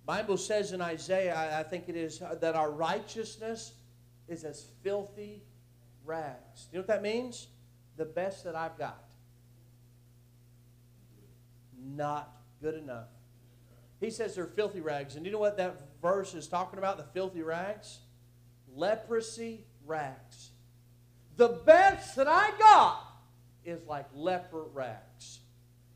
Bible 0.04 0.36
says 0.36 0.72
in 0.72 0.80
Isaiah, 0.80 1.58
I 1.58 1.62
think 1.62 1.88
it 1.88 1.96
is, 1.96 2.20
uh, 2.20 2.34
that 2.40 2.56
our 2.56 2.70
righteousness 2.70 3.74
is 4.28 4.44
as 4.44 4.66
filthy 4.82 5.42
rags. 6.04 6.68
You 6.72 6.78
know 6.78 6.80
what 6.80 6.88
that 6.88 7.02
means? 7.02 7.48
The 7.96 8.04
best 8.04 8.44
that 8.44 8.56
I've 8.56 8.76
got. 8.76 9.04
Not 11.78 12.30
good 12.60 12.74
enough. 12.74 13.08
He 14.00 14.10
says 14.10 14.34
they're 14.34 14.46
filthy 14.46 14.80
rags. 14.80 15.14
And 15.14 15.24
you 15.24 15.30
know 15.30 15.38
what 15.38 15.56
that 15.58 15.80
verse 16.00 16.34
is 16.34 16.48
talking 16.48 16.78
about? 16.78 16.96
The 16.96 17.04
filthy 17.04 17.42
rags? 17.42 18.00
Leprosy 18.74 19.64
rags. 19.86 20.50
The 21.36 21.48
best 21.64 22.16
that 22.16 22.26
I 22.26 22.50
got 22.58 23.06
is 23.64 23.86
like 23.86 24.06
leper 24.14 24.64
rags. 24.72 24.98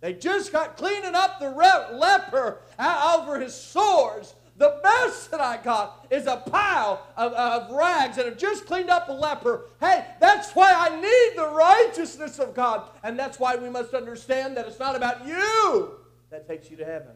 They 0.00 0.12
just 0.12 0.52
got 0.52 0.76
cleaning 0.76 1.14
up 1.14 1.40
the 1.40 1.50
leper 1.50 2.60
over 2.78 3.40
his 3.40 3.54
sores. 3.54 4.34
The 4.58 4.80
best 4.82 5.30
that 5.32 5.40
I 5.40 5.58
got 5.58 6.06
is 6.10 6.26
a 6.26 6.36
pile 6.36 7.06
of, 7.16 7.32
of 7.32 7.70
rags 7.72 8.16
that 8.16 8.24
have 8.24 8.38
just 8.38 8.64
cleaned 8.64 8.88
up 8.88 9.08
a 9.08 9.12
leper. 9.12 9.66
Hey, 9.80 10.06
that's 10.18 10.52
why 10.52 10.72
I 10.72 10.98
need 10.98 11.36
the 11.36 11.48
righteousness 11.48 12.38
of 12.38 12.54
God. 12.54 12.88
And 13.02 13.18
that's 13.18 13.38
why 13.38 13.56
we 13.56 13.68
must 13.68 13.92
understand 13.92 14.56
that 14.56 14.66
it's 14.66 14.78
not 14.78 14.96
about 14.96 15.26
you 15.26 15.96
that 16.30 16.48
takes 16.48 16.70
you 16.70 16.76
to 16.78 16.84
heaven, 16.84 17.12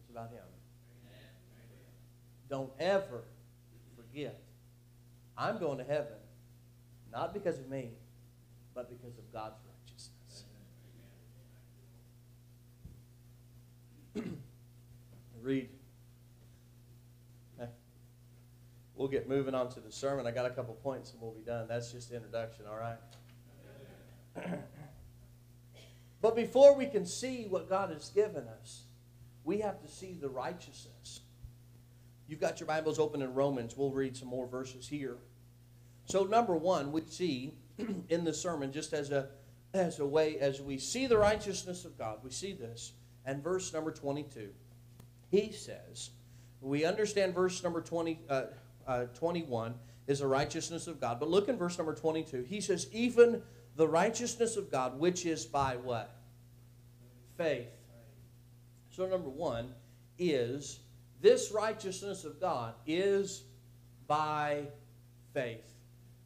it's 0.00 0.10
about 0.10 0.30
Him. 0.30 0.42
Don't 2.50 2.70
ever 2.78 3.24
forget 3.96 4.38
I'm 5.36 5.58
going 5.58 5.78
to 5.78 5.84
heaven 5.84 6.16
not 7.12 7.32
because 7.32 7.58
of 7.58 7.68
me, 7.68 7.90
but 8.74 8.90
because 8.90 9.16
of 9.18 9.32
God's 9.32 9.56
read. 15.42 15.68
We'll 18.96 19.08
get 19.08 19.28
moving 19.28 19.54
on 19.54 19.68
to 19.70 19.80
the 19.80 19.92
sermon. 19.92 20.26
I 20.26 20.30
got 20.30 20.46
a 20.46 20.50
couple 20.50 20.74
points 20.74 21.12
and 21.12 21.20
we'll 21.20 21.32
be 21.32 21.42
done. 21.42 21.68
That's 21.68 21.92
just 21.92 22.10
introduction, 22.12 22.64
all 22.66 22.78
right? 22.78 22.96
but 26.22 26.34
before 26.34 26.74
we 26.74 26.86
can 26.86 27.04
see 27.04 27.44
what 27.46 27.68
God 27.68 27.90
has 27.90 28.08
given 28.08 28.48
us, 28.48 28.84
we 29.44 29.58
have 29.60 29.82
to 29.82 29.88
see 29.88 30.16
the 30.18 30.30
righteousness. 30.30 31.20
You've 32.26 32.40
got 32.40 32.58
your 32.58 32.66
Bibles 32.66 32.98
open 32.98 33.20
in 33.20 33.34
Romans. 33.34 33.76
We'll 33.76 33.92
read 33.92 34.16
some 34.16 34.28
more 34.28 34.46
verses 34.46 34.88
here. 34.88 35.18
So, 36.06 36.24
number 36.24 36.56
one, 36.56 36.90
we 36.90 37.02
see 37.06 37.54
in 38.08 38.24
the 38.24 38.32
sermon, 38.32 38.72
just 38.72 38.92
as 38.92 39.10
a 39.10 39.28
as 39.74 39.98
a 39.98 40.06
way 40.06 40.38
as 40.38 40.60
we 40.60 40.78
see 40.78 41.06
the 41.06 41.18
righteousness 41.18 41.84
of 41.84 41.98
God, 41.98 42.20
we 42.24 42.30
see 42.30 42.54
this. 42.54 42.92
And 43.26 43.42
verse 43.42 43.72
number 43.74 43.90
22 43.90 44.50
he 45.28 45.52
says, 45.52 46.10
we 46.60 46.84
understand 46.84 47.34
verse 47.34 47.62
number 47.62 47.80
20, 47.80 48.20
uh, 48.28 48.42
uh, 48.86 49.04
21 49.14 49.74
is 50.06 50.20
the 50.20 50.26
righteousness 50.26 50.86
of 50.86 51.00
God. 51.00 51.18
But 51.18 51.28
look 51.28 51.48
in 51.48 51.56
verse 51.56 51.76
number 51.78 51.94
22. 51.94 52.44
He 52.48 52.60
says, 52.60 52.88
even 52.92 53.42
the 53.74 53.88
righteousness 53.88 54.56
of 54.56 54.70
God, 54.70 54.98
which 54.98 55.26
is 55.26 55.44
by 55.44 55.76
what? 55.76 56.16
Faith. 57.36 57.68
So, 58.90 59.06
number 59.06 59.28
one 59.28 59.74
is 60.18 60.80
this 61.20 61.52
righteousness 61.52 62.24
of 62.24 62.40
God 62.40 62.74
is 62.86 63.42
by 64.06 64.68
faith. 65.34 65.66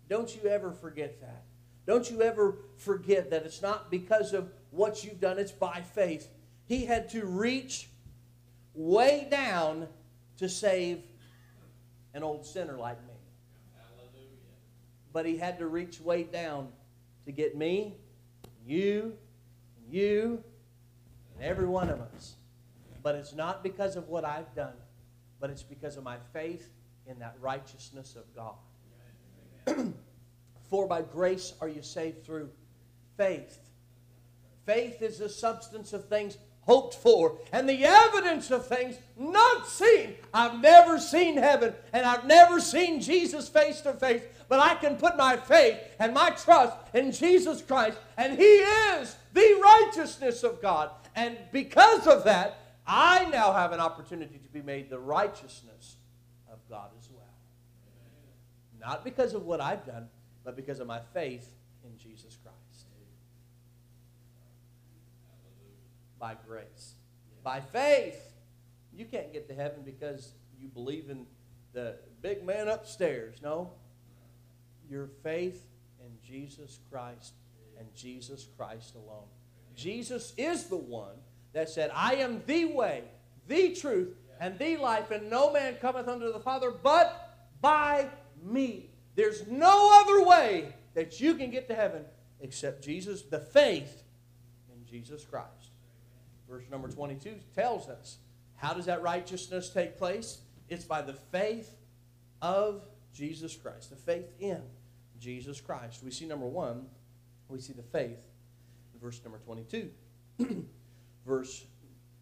Don't 0.08 0.32
you 0.36 0.48
ever 0.48 0.70
forget 0.70 1.20
that. 1.20 1.42
Don't 1.86 2.08
you 2.08 2.22
ever 2.22 2.58
forget 2.76 3.30
that 3.30 3.44
it's 3.44 3.62
not 3.62 3.90
because 3.90 4.32
of 4.32 4.52
what 4.70 5.02
you've 5.02 5.20
done, 5.20 5.38
it's 5.38 5.50
by 5.50 5.82
faith. 5.94 6.28
He 6.70 6.84
had 6.84 7.08
to 7.10 7.26
reach 7.26 7.88
way 8.74 9.26
down 9.28 9.88
to 10.36 10.48
save 10.48 11.02
an 12.14 12.22
old 12.22 12.46
sinner 12.46 12.78
like 12.78 13.04
me. 13.08 13.14
But 15.12 15.26
he 15.26 15.36
had 15.36 15.58
to 15.58 15.66
reach 15.66 16.00
way 16.00 16.22
down 16.22 16.68
to 17.26 17.32
get 17.32 17.56
me, 17.56 17.96
you, 18.64 19.14
you, 19.90 20.44
and 21.34 21.42
every 21.42 21.66
one 21.66 21.90
of 21.90 22.00
us. 22.14 22.36
But 23.02 23.16
it's 23.16 23.34
not 23.34 23.64
because 23.64 23.96
of 23.96 24.08
what 24.08 24.24
I've 24.24 24.54
done, 24.54 24.76
but 25.40 25.50
it's 25.50 25.64
because 25.64 25.96
of 25.96 26.04
my 26.04 26.18
faith 26.32 26.70
in 27.04 27.18
that 27.18 27.34
righteousness 27.40 28.14
of 28.14 28.32
God. 29.66 29.92
For 30.70 30.86
by 30.86 31.02
grace 31.02 31.52
are 31.60 31.68
you 31.68 31.82
saved 31.82 32.24
through 32.24 32.48
faith. 33.16 33.58
Faith 34.66 35.02
is 35.02 35.18
the 35.18 35.28
substance 35.28 35.92
of 35.92 36.08
things 36.08 36.38
hoped 36.62 36.94
for 36.94 37.38
and 37.52 37.68
the 37.68 37.84
evidence 37.84 38.50
of 38.50 38.66
things 38.66 38.96
not 39.18 39.66
seen. 39.66 40.14
I've 40.32 40.60
never 40.60 40.98
seen 40.98 41.36
heaven 41.36 41.74
and 41.92 42.06
I've 42.06 42.26
never 42.26 42.60
seen 42.60 43.00
Jesus 43.00 43.48
face 43.48 43.80
to 43.82 43.92
face, 43.94 44.22
but 44.48 44.60
I 44.60 44.74
can 44.74 44.96
put 44.96 45.16
my 45.16 45.36
faith 45.36 45.78
and 45.98 46.14
my 46.14 46.30
trust 46.30 46.76
in 46.94 47.12
Jesus 47.12 47.62
Christ, 47.62 47.98
and 48.16 48.38
He 48.38 48.44
is 48.44 49.16
the 49.32 49.60
righteousness 49.62 50.42
of 50.42 50.60
God. 50.60 50.90
And 51.16 51.38
because 51.52 52.06
of 52.06 52.24
that, 52.24 52.58
I 52.86 53.26
now 53.26 53.52
have 53.52 53.72
an 53.72 53.80
opportunity 53.80 54.38
to 54.38 54.48
be 54.48 54.62
made 54.62 54.90
the 54.90 54.98
righteousness 54.98 55.96
of 56.52 56.58
God 56.68 56.90
as 56.98 57.08
well. 57.10 57.24
Not 58.80 59.04
because 59.04 59.34
of 59.34 59.44
what 59.44 59.60
I've 59.60 59.84
done, 59.84 60.08
but 60.44 60.56
because 60.56 60.80
of 60.80 60.86
my 60.86 61.00
faith 61.12 61.48
in 61.84 61.96
Jesus 61.98 62.36
Christ. 62.39 62.39
By 66.20 66.36
grace. 66.46 66.94
By 67.42 67.60
faith. 67.60 68.20
You 68.92 69.06
can't 69.06 69.32
get 69.32 69.48
to 69.48 69.54
heaven 69.54 69.82
because 69.84 70.34
you 70.60 70.68
believe 70.68 71.10
in 71.10 71.26
the 71.72 71.96
big 72.20 72.44
man 72.44 72.68
upstairs. 72.68 73.36
No. 73.42 73.72
Your 74.88 75.08
faith 75.22 75.64
in 76.04 76.12
Jesus 76.24 76.78
Christ 76.90 77.32
and 77.78 77.88
Jesus 77.94 78.46
Christ 78.56 78.94
alone. 78.94 79.26
Jesus 79.74 80.34
is 80.36 80.64
the 80.64 80.76
one 80.76 81.16
that 81.52 81.68
said, 81.68 81.90
I 81.94 82.16
am 82.16 82.42
the 82.46 82.66
way, 82.66 83.04
the 83.48 83.74
truth, 83.74 84.14
and 84.38 84.58
the 84.58 84.76
life, 84.76 85.10
and 85.10 85.30
no 85.30 85.52
man 85.52 85.76
cometh 85.80 86.08
unto 86.08 86.32
the 86.32 86.40
Father 86.40 86.70
but 86.70 87.36
by 87.60 88.08
me. 88.42 88.90
There's 89.14 89.46
no 89.46 90.00
other 90.00 90.26
way 90.26 90.74
that 90.94 91.20
you 91.20 91.34
can 91.34 91.50
get 91.50 91.68
to 91.68 91.74
heaven 91.74 92.04
except 92.40 92.82
Jesus, 92.82 93.22
the 93.22 93.38
faith 93.38 94.02
in 94.74 94.84
Jesus 94.86 95.24
Christ. 95.24 95.59
Verse 96.50 96.64
number 96.70 96.88
22 96.88 97.36
tells 97.54 97.88
us 97.88 98.18
how 98.56 98.74
does 98.74 98.86
that 98.86 99.00
righteousness 99.02 99.70
take 99.70 99.96
place? 99.96 100.40
It's 100.68 100.84
by 100.84 101.00
the 101.00 101.14
faith 101.14 101.76
of 102.42 102.82
Jesus 103.14 103.56
Christ, 103.56 103.90
the 103.90 103.96
faith 103.96 104.32
in 104.38 104.60
Jesus 105.18 105.60
Christ. 105.60 106.02
We 106.04 106.10
see 106.10 106.26
number 106.26 106.46
one, 106.46 106.86
we 107.48 107.60
see 107.60 107.72
the 107.72 107.82
faith 107.82 108.26
verse 109.00 109.20
number 109.24 109.38
22. 109.38 109.90
verse 111.26 111.64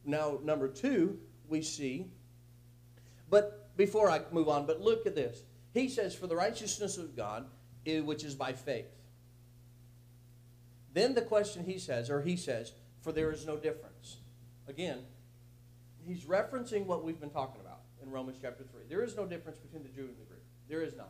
now 0.04 0.38
number 0.42 0.68
two, 0.68 1.18
we 1.48 1.62
see, 1.62 2.06
but 3.28 3.76
before 3.76 4.10
I 4.10 4.20
move 4.32 4.48
on, 4.48 4.66
but 4.66 4.80
look 4.80 5.06
at 5.06 5.14
this. 5.14 5.42
He 5.74 5.88
says, 5.88 6.14
For 6.14 6.26
the 6.26 6.36
righteousness 6.36 6.96
of 6.96 7.16
God, 7.16 7.46
eh, 7.86 8.00
which 8.00 8.24
is 8.24 8.34
by 8.34 8.52
faith. 8.52 8.86
Then 10.94 11.14
the 11.14 11.22
question 11.22 11.64
he 11.64 11.78
says, 11.78 12.10
or 12.10 12.22
he 12.22 12.36
says, 12.36 12.72
For 13.08 13.12
there 13.12 13.32
is 13.32 13.46
no 13.46 13.56
difference. 13.56 14.18
Again, 14.66 14.98
he's 16.06 16.24
referencing 16.24 16.84
what 16.84 17.02
we've 17.02 17.18
been 17.18 17.30
talking 17.30 17.58
about 17.62 17.80
in 18.02 18.10
Romans 18.10 18.36
chapter 18.42 18.64
3. 18.64 18.82
There 18.86 19.02
is 19.02 19.16
no 19.16 19.24
difference 19.24 19.56
between 19.56 19.82
the 19.82 19.88
Jew 19.88 20.02
and 20.02 20.18
the 20.18 20.26
Greek. 20.28 20.42
There 20.68 20.82
is 20.82 20.94
none. 20.94 21.06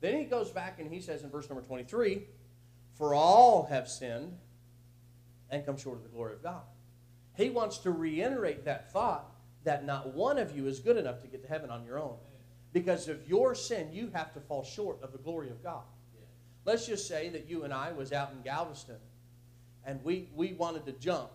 Then 0.00 0.18
he 0.18 0.24
goes 0.24 0.50
back 0.50 0.80
and 0.80 0.92
he 0.92 1.00
says 1.00 1.22
in 1.22 1.30
verse 1.30 1.48
number 1.48 1.62
23, 1.62 2.22
For 2.94 3.14
all 3.14 3.66
have 3.66 3.88
sinned 3.88 4.36
and 5.48 5.64
come 5.64 5.76
short 5.76 5.98
of 5.98 6.02
the 6.02 6.08
glory 6.08 6.32
of 6.32 6.42
God. 6.42 6.62
He 7.36 7.50
wants 7.50 7.78
to 7.78 7.92
reiterate 7.92 8.64
that 8.64 8.92
thought 8.92 9.30
that 9.62 9.86
not 9.86 10.12
one 10.12 10.38
of 10.38 10.56
you 10.56 10.66
is 10.66 10.80
good 10.80 10.96
enough 10.96 11.22
to 11.22 11.28
get 11.28 11.40
to 11.42 11.48
heaven 11.48 11.70
on 11.70 11.84
your 11.84 12.00
own. 12.00 12.16
Because 12.72 13.06
of 13.06 13.28
your 13.28 13.54
sin, 13.54 13.92
you 13.92 14.10
have 14.12 14.34
to 14.34 14.40
fall 14.40 14.64
short 14.64 15.00
of 15.04 15.12
the 15.12 15.18
glory 15.18 15.50
of 15.50 15.62
God. 15.62 15.84
Let's 16.64 16.84
just 16.84 17.06
say 17.06 17.28
that 17.28 17.48
you 17.48 17.62
and 17.62 17.72
I 17.72 17.92
was 17.92 18.12
out 18.12 18.32
in 18.32 18.42
Galveston 18.42 18.96
and 19.84 20.02
we, 20.04 20.28
we 20.34 20.52
wanted 20.52 20.86
to 20.86 20.92
jump 20.92 21.30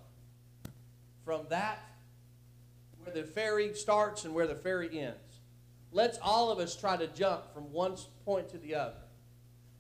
from 1.24 1.42
that 1.50 1.80
where 3.04 3.14
the 3.14 3.24
ferry 3.24 3.74
starts 3.74 4.26
and 4.26 4.34
where 4.34 4.48
the 4.48 4.56
ferry 4.56 5.00
ends. 5.00 5.18
Let's 5.92 6.18
all 6.22 6.52
of 6.52 6.60
us 6.60 6.76
try 6.76 6.98
to 6.98 7.08
jump 7.08 7.54
from 7.54 7.72
one 7.72 7.96
point 8.26 8.50
to 8.50 8.58
the 8.58 8.76
other. 8.76 8.96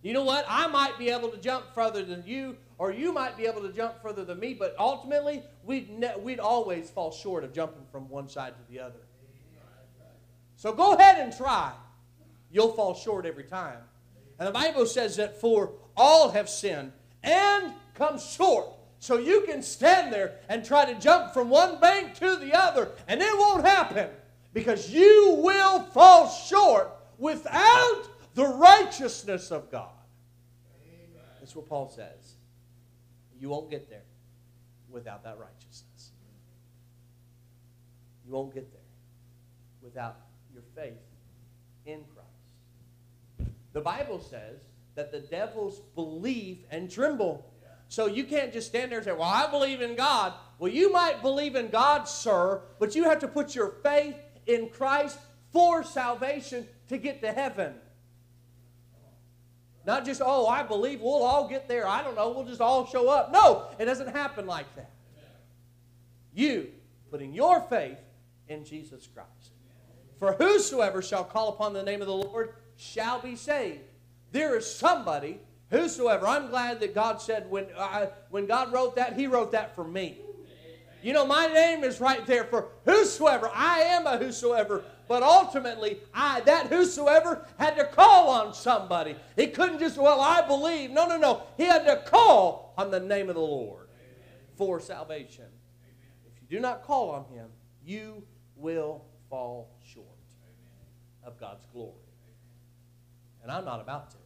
You 0.01 0.13
know 0.13 0.23
what? 0.23 0.45
I 0.47 0.67
might 0.67 0.97
be 0.99 1.09
able 1.09 1.29
to 1.29 1.37
jump 1.37 1.65
further 1.73 2.05
than 2.05 2.23
you, 2.27 2.57
or 2.77 2.91
you 2.91 3.11
might 3.11 3.35
be 3.37 3.47
able 3.47 3.61
to 3.61 3.71
jump 3.73 4.01
further 4.01 4.23
than 4.23 4.39
me, 4.39 4.53
but 4.53 4.75
ultimately, 4.77 5.41
we'd, 5.63 5.89
ne- 5.89 6.13
we'd 6.19 6.39
always 6.39 6.89
fall 6.91 7.11
short 7.11 7.43
of 7.43 7.53
jumping 7.53 7.85
from 7.91 8.07
one 8.07 8.29
side 8.29 8.53
to 8.55 8.71
the 8.71 8.79
other. 8.79 8.99
So 10.57 10.71
go 10.73 10.93
ahead 10.93 11.17
and 11.19 11.35
try. 11.35 11.73
You'll 12.51 12.73
fall 12.73 12.93
short 12.93 13.25
every 13.25 13.43
time. 13.43 13.79
And 14.37 14.47
the 14.47 14.51
Bible 14.51 14.85
says 14.85 15.15
that 15.17 15.41
for 15.41 15.71
all 15.97 16.31
have 16.31 16.49
sinned 16.49 16.91
and 17.25 17.73
come 17.95 18.19
short. 18.19 18.67
So 18.99 19.17
you 19.17 19.41
can 19.41 19.61
stand 19.61 20.13
there 20.13 20.35
and 20.49 20.63
try 20.63 20.85
to 20.85 20.99
jump 20.99 21.33
from 21.33 21.49
one 21.49 21.79
bank 21.79 22.15
to 22.15 22.37
the 22.37 22.53
other, 22.53 22.91
and 23.07 23.21
it 23.21 23.37
won't 23.37 23.65
happen 23.65 24.09
because 24.53 24.89
you 24.89 25.35
will 25.43 25.83
fall 25.83 26.29
short 26.29 26.89
without 27.17 28.03
the 28.33 28.45
righteousness 28.45 29.51
of 29.51 29.69
God. 29.69 29.89
That's 31.39 31.55
what 31.55 31.67
Paul 31.67 31.89
says. 31.89 32.35
You 33.39 33.49
won't 33.49 33.69
get 33.69 33.89
there 33.89 34.01
without 34.89 35.23
that 35.23 35.37
righteousness. 35.37 36.11
You 38.25 38.33
won't 38.33 38.53
get 38.53 38.71
there 38.71 38.81
without 39.83 40.17
your 40.53 40.63
faith 40.73 40.93
in 41.85 42.03
Christ. 42.15 43.51
The 43.73 43.81
Bible 43.81 44.19
says 44.19 44.61
that 44.95 45.11
the 45.11 45.19
devils 45.19 45.81
believe 45.93 46.59
and 46.71 46.89
tremble. 46.89 47.45
So 47.87 48.07
you 48.07 48.23
can't 48.23 48.51
just 48.51 48.67
stand 48.67 48.91
there 48.91 48.99
and 48.99 49.05
say, 49.05 49.11
Well, 49.11 49.23
I 49.23 49.49
believe 49.49 49.81
in 49.81 49.95
God. 49.95 50.33
Well, 50.57 50.71
you 50.71 50.91
might 50.91 51.21
believe 51.21 51.55
in 51.55 51.69
God, 51.69 52.05
sir, 52.05 52.61
but 52.79 52.95
you 52.95 53.03
have 53.03 53.19
to 53.19 53.27
put 53.27 53.53
your 53.53 53.75
faith 53.83 54.15
in 54.47 54.69
Christ 54.69 55.19
for 55.51 55.83
salvation 55.83 56.67
to 56.87 56.97
get 56.97 57.21
to 57.21 57.31
heaven. 57.31 57.73
Not 59.85 60.05
just, 60.05 60.21
oh, 60.23 60.47
I 60.47 60.63
believe 60.63 61.01
we'll 61.01 61.23
all 61.23 61.47
get 61.47 61.67
there. 61.67 61.87
I 61.87 62.01
don't 62.01 62.15
know, 62.15 62.31
we'll 62.31 62.45
just 62.45 62.61
all 62.61 62.87
show 62.87 63.09
up. 63.09 63.31
No, 63.31 63.67
it 63.77 63.85
doesn't 63.85 64.09
happen 64.09 64.47
like 64.47 64.73
that. 64.75 64.91
You 66.33 66.69
putting 67.11 67.33
your 67.33 67.61
faith 67.61 67.99
in 68.47 68.65
Jesus 68.65 69.07
Christ. 69.13 69.51
For 70.19 70.33
whosoever 70.33 71.01
shall 71.01 71.23
call 71.23 71.49
upon 71.49 71.73
the 71.73 71.83
name 71.83 72.01
of 72.01 72.07
the 72.07 72.15
Lord 72.15 72.53
shall 72.77 73.19
be 73.19 73.35
saved. 73.35 73.81
There 74.31 74.57
is 74.57 74.69
somebody, 74.69 75.39
whosoever. 75.69 76.27
I'm 76.27 76.49
glad 76.49 76.79
that 76.81 76.93
God 76.93 77.21
said 77.21 77.49
when, 77.49 77.67
uh, 77.75 78.07
when 78.29 78.45
God 78.45 78.73
wrote 78.73 78.95
that, 78.95 79.13
He 79.13 79.27
wrote 79.27 79.51
that 79.53 79.75
for 79.75 79.83
me. 79.83 80.19
You 81.01 81.13
know, 81.13 81.25
my 81.25 81.45
name 81.45 81.83
is 81.83 82.01
right 82.01 82.25
there 82.25 82.45
for 82.45 82.69
whosoever. 82.85 83.49
I 83.53 83.81
am 83.81 84.07
a 84.07 84.17
whosoever. 84.17 84.83
But 85.07 85.21
ultimately, 85.21 85.99
I, 86.13 86.39
that 86.41 86.67
whosoever 86.67 87.45
had 87.59 87.75
to 87.75 87.85
call 87.85 88.29
on 88.29 88.55
somebody. 88.55 89.15
He 89.35 89.47
couldn't 89.47 89.77
just, 89.77 89.97
well, 89.97 90.19
I 90.19 90.41
believe. 90.47 90.89
No, 90.89 91.07
no, 91.07 91.17
no. 91.17 91.43
He 91.57 91.63
had 91.63 91.85
to 91.85 92.09
call 92.09 92.73
on 92.75 92.89
the 92.89 92.99
name 92.99 93.29
of 93.29 93.35
the 93.35 93.41
Lord 93.41 93.87
for 94.57 94.79
salvation. 94.79 95.45
If 96.25 96.41
you 96.41 96.57
do 96.57 96.59
not 96.59 96.83
call 96.83 97.11
on 97.11 97.25
him, 97.25 97.49
you 97.83 98.23
will 98.55 99.05
fall 99.29 99.77
short 99.83 100.07
of 101.23 101.39
God's 101.39 101.65
glory. 101.71 102.04
And 103.45 103.51
I'm 103.51 103.63
not 103.63 103.79
about 103.79 104.09
to. 104.09 104.17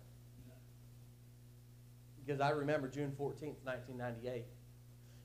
Because 2.25 2.39
I 2.39 2.51
remember 2.51 2.87
June 2.87 3.11
14th, 3.19 3.59
1998. 3.65 4.45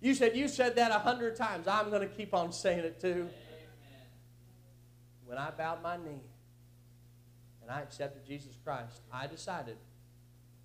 You 0.01 0.15
said 0.15 0.37
you 0.37 0.49
said 0.49 0.75
that 0.75 0.91
a 0.91 0.99
hundred 0.99 1.37
times. 1.37 1.69
I'm 1.69 1.91
going 1.91 2.01
to 2.01 2.13
keep 2.13 2.35
on 2.35 2.53
saying 2.53 2.81
it 2.81 3.01
too. 3.01 3.29
When 5.25 5.39
I 5.39 5.51
bowed 5.51 5.81
my 5.81 5.97
knee 5.97 6.27
and 7.63 7.71
I 7.71 7.83
accepted 7.83 8.27
Jesus 8.27 8.59
Christ, 8.65 9.01
I 9.13 9.29
decided 9.29 9.77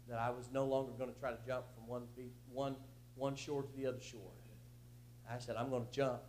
that 0.07 0.17
I 0.17 0.31
was 0.31 0.49
no 0.51 0.65
longer 0.65 0.91
going 0.93 1.13
to 1.13 1.19
try 1.19 1.29
to 1.29 1.37
jump 1.45 1.65
from 1.75 1.87
one, 1.87 2.07
one, 2.51 2.75
one 3.13 3.35
shore 3.35 3.61
to 3.61 3.77
the 3.77 3.85
other 3.85 4.01
shore. 4.01 4.31
I 5.31 5.37
said, 5.37 5.55
I'm 5.55 5.69
going 5.69 5.85
to 5.85 5.91
jump 5.91 6.21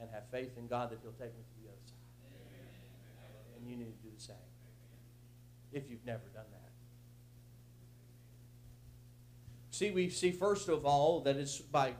and 0.00 0.08
have 0.12 0.30
faith 0.30 0.56
in 0.56 0.68
God 0.68 0.90
that 0.92 1.00
He'll 1.02 1.10
take 1.10 1.36
me 1.36 1.42
to 1.42 1.62
the 1.64 1.68
other 1.68 1.82
side. 1.84 1.96
And 3.58 3.68
you 3.68 3.74
need 3.74 4.00
to 4.00 4.08
do 4.08 4.14
the 4.16 4.22
same 4.22 4.49
if 5.72 5.88
you've 5.88 6.04
never 6.04 6.28
done 6.34 6.44
that. 6.50 6.60
See, 9.70 9.90
we 9.90 10.10
see 10.10 10.32
first 10.32 10.68
of 10.68 10.84
all 10.84 11.20
that 11.22 11.36
it's 11.36 11.58
by, 11.58 11.94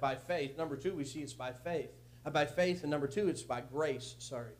by 0.00 0.14
faith. 0.14 0.56
Number 0.56 0.76
two, 0.76 0.94
we 0.94 1.04
see 1.04 1.20
it's 1.20 1.32
by 1.34 1.52
faith. 1.52 1.90
Uh, 2.24 2.30
by 2.30 2.46
faith, 2.46 2.82
and 2.82 2.90
number 2.90 3.06
two, 3.06 3.28
it's 3.28 3.42
by 3.42 3.60
grace. 3.60 4.14
Sorry. 4.18 4.52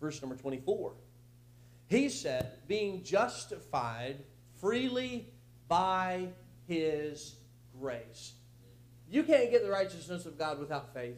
Verse 0.00 0.20
number 0.20 0.36
24. 0.36 0.92
He 1.88 2.08
said, 2.08 2.52
being 2.68 3.02
justified 3.02 4.22
freely 4.60 5.28
by 5.66 6.28
his 6.68 7.36
grace. 7.80 8.34
You 9.10 9.24
can't 9.24 9.50
get 9.50 9.64
the 9.64 9.70
righteousness 9.70 10.24
of 10.26 10.38
God 10.38 10.60
without 10.60 10.94
faith, 10.94 11.16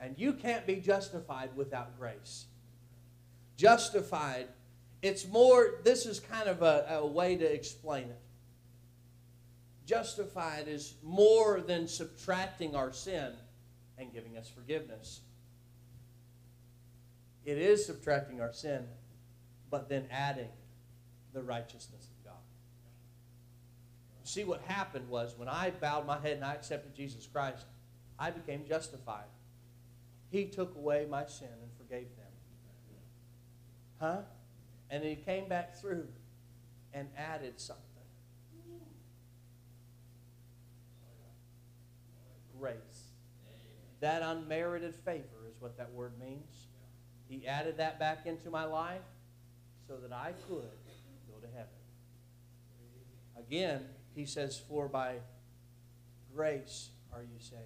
and 0.00 0.14
you 0.16 0.32
can't 0.34 0.66
be 0.66 0.76
justified 0.76 1.56
without 1.56 1.98
grace. 1.98 2.46
Justified, 3.56 4.46
it's 5.02 5.26
more, 5.26 5.80
this 5.84 6.06
is 6.06 6.20
kind 6.20 6.48
of 6.48 6.62
a, 6.62 6.86
a 6.90 7.06
way 7.06 7.36
to 7.36 7.44
explain 7.44 8.04
it 8.04 8.20
justified 9.88 10.68
is 10.68 10.96
more 11.02 11.62
than 11.62 11.88
subtracting 11.88 12.76
our 12.76 12.92
sin 12.92 13.32
and 13.96 14.12
giving 14.12 14.36
us 14.36 14.46
forgiveness. 14.46 15.22
It 17.46 17.56
is 17.56 17.86
subtracting 17.86 18.38
our 18.42 18.52
sin, 18.52 18.84
but 19.70 19.88
then 19.88 20.04
adding 20.10 20.50
the 21.32 21.42
righteousness 21.42 22.10
of 22.10 22.24
God. 22.26 22.42
See, 24.24 24.44
what 24.44 24.60
happened 24.60 25.08
was 25.08 25.34
when 25.38 25.48
I 25.48 25.70
bowed 25.70 26.06
my 26.06 26.20
head 26.20 26.36
and 26.36 26.44
I 26.44 26.52
accepted 26.52 26.94
Jesus 26.94 27.26
Christ, 27.26 27.64
I 28.18 28.30
became 28.30 28.66
justified. 28.68 29.24
He 30.30 30.44
took 30.44 30.76
away 30.76 31.06
my 31.08 31.24
sin 31.24 31.48
and 31.62 31.70
forgave 31.78 32.08
them. 32.14 32.26
Huh? 33.98 34.18
And 34.90 35.04
he 35.04 35.16
came 35.16 35.48
back 35.48 35.76
through 35.76 36.08
and 36.92 37.08
added 37.16 37.60
something. 37.60 37.84
grace. 42.58 43.12
That 44.00 44.22
unmerited 44.22 44.94
favor 44.94 45.46
is 45.48 45.60
what 45.60 45.76
that 45.78 45.92
word 45.92 46.18
means. 46.18 46.66
He 47.28 47.46
added 47.46 47.76
that 47.78 47.98
back 47.98 48.26
into 48.26 48.50
my 48.50 48.64
life 48.64 49.02
so 49.86 49.96
that 49.96 50.12
I 50.12 50.32
could 50.48 50.70
go 51.28 51.38
to 51.40 51.46
heaven. 51.46 51.68
Again, 53.38 53.82
he 54.14 54.24
says, 54.24 54.60
For 54.68 54.88
by 54.88 55.16
grace 56.34 56.90
are 57.12 57.22
you 57.22 57.38
saved. 57.38 57.62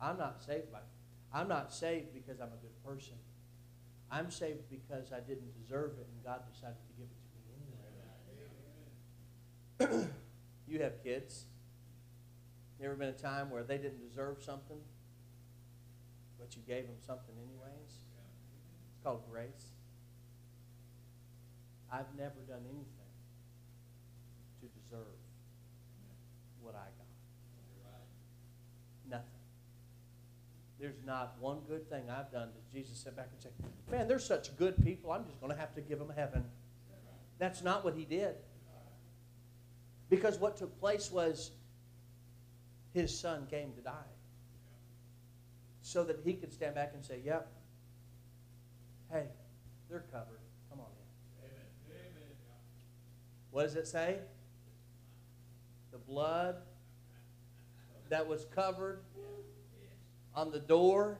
I'm 0.00 0.18
not 0.18 0.42
saved 0.42 0.72
by 0.72 0.80
I'm 1.34 1.48
not 1.48 1.72
saved 1.72 2.12
because 2.12 2.40
I'm 2.40 2.48
a 2.48 2.60
good 2.60 2.84
person. 2.84 3.14
I'm 4.12 4.30
saved 4.30 4.68
because 4.68 5.10
I 5.10 5.20
didn't 5.20 5.58
deserve 5.58 5.92
it 5.98 6.06
and 6.06 6.22
God 6.22 6.42
decided 6.52 6.76
to 6.76 6.92
give 6.98 7.08
it 7.08 7.16
to 7.32 7.38
me 9.88 9.88
anyway. 9.88 10.08
you 10.68 10.82
have 10.82 11.02
kids. 11.02 11.46
Never 12.78 12.94
been 12.94 13.08
a 13.08 13.12
time 13.12 13.48
where 13.48 13.62
they 13.62 13.78
didn't 13.78 14.06
deserve 14.06 14.42
something, 14.42 14.80
but 16.38 16.54
you 16.54 16.62
gave 16.66 16.86
them 16.86 16.96
something 17.06 17.34
anyways? 17.38 17.88
It's 18.90 19.02
called 19.02 19.22
grace. 19.30 19.72
I've 21.90 22.14
never 22.18 22.40
done 22.46 22.64
anything 22.64 23.12
to 24.60 24.66
deserve 24.66 25.16
what 26.60 26.74
I 26.74 26.84
got. 26.84 27.06
Nothing. 29.08 29.42
There's 30.82 31.04
not 31.06 31.36
one 31.38 31.58
good 31.68 31.88
thing 31.88 32.10
I've 32.10 32.32
done 32.32 32.48
that 32.52 32.72
Jesus 32.72 32.98
sat 32.98 33.14
back 33.14 33.28
and 33.32 33.40
said, 33.40 33.52
Man, 33.88 34.08
they're 34.08 34.18
such 34.18 34.56
good 34.56 34.74
people, 34.82 35.12
I'm 35.12 35.24
just 35.24 35.40
going 35.40 35.52
to 35.52 35.58
have 35.58 35.72
to 35.76 35.80
give 35.80 36.00
them 36.00 36.12
heaven. 36.16 36.44
That's 37.38 37.62
not 37.62 37.84
what 37.84 37.94
he 37.94 38.04
did. 38.04 38.34
Because 40.10 40.40
what 40.40 40.56
took 40.56 40.76
place 40.80 41.08
was 41.08 41.52
his 42.92 43.16
son 43.16 43.46
came 43.48 43.72
to 43.74 43.80
die. 43.80 43.92
So 45.82 46.02
that 46.02 46.18
he 46.24 46.32
could 46.32 46.52
stand 46.52 46.74
back 46.74 46.90
and 46.94 47.04
say, 47.04 47.20
Yep, 47.24 47.48
hey, 49.12 49.26
they're 49.88 50.04
covered. 50.10 50.40
Come 50.68 50.80
on 50.80 50.86
in. 51.44 51.94
What 53.52 53.62
does 53.62 53.76
it 53.76 53.86
say? 53.86 54.18
The 55.92 55.98
blood 55.98 56.56
that 58.08 58.26
was 58.26 58.46
covered 58.46 59.04
on 60.34 60.50
the 60.50 60.60
door 60.60 61.18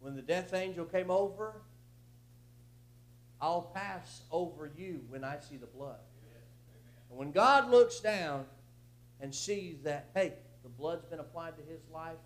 when 0.00 0.16
the 0.16 0.22
death 0.22 0.54
angel 0.54 0.84
came 0.84 1.10
over. 1.10 1.62
I'll 3.40 3.70
pass 3.74 4.22
over 4.30 4.70
you 4.76 5.00
when 5.08 5.24
I 5.24 5.38
see 5.38 5.56
the 5.56 5.66
blood. 5.66 6.00
And 7.08 7.18
when 7.18 7.32
God 7.32 7.70
looks 7.70 8.00
down 8.00 8.44
and 9.20 9.34
sees 9.34 9.82
that, 9.82 10.10
hey, 10.14 10.34
the 10.62 10.68
blood's 10.68 11.04
been 11.06 11.20
applied 11.20 11.56
to 11.56 11.62
his 11.62 11.80
life, 11.92 12.18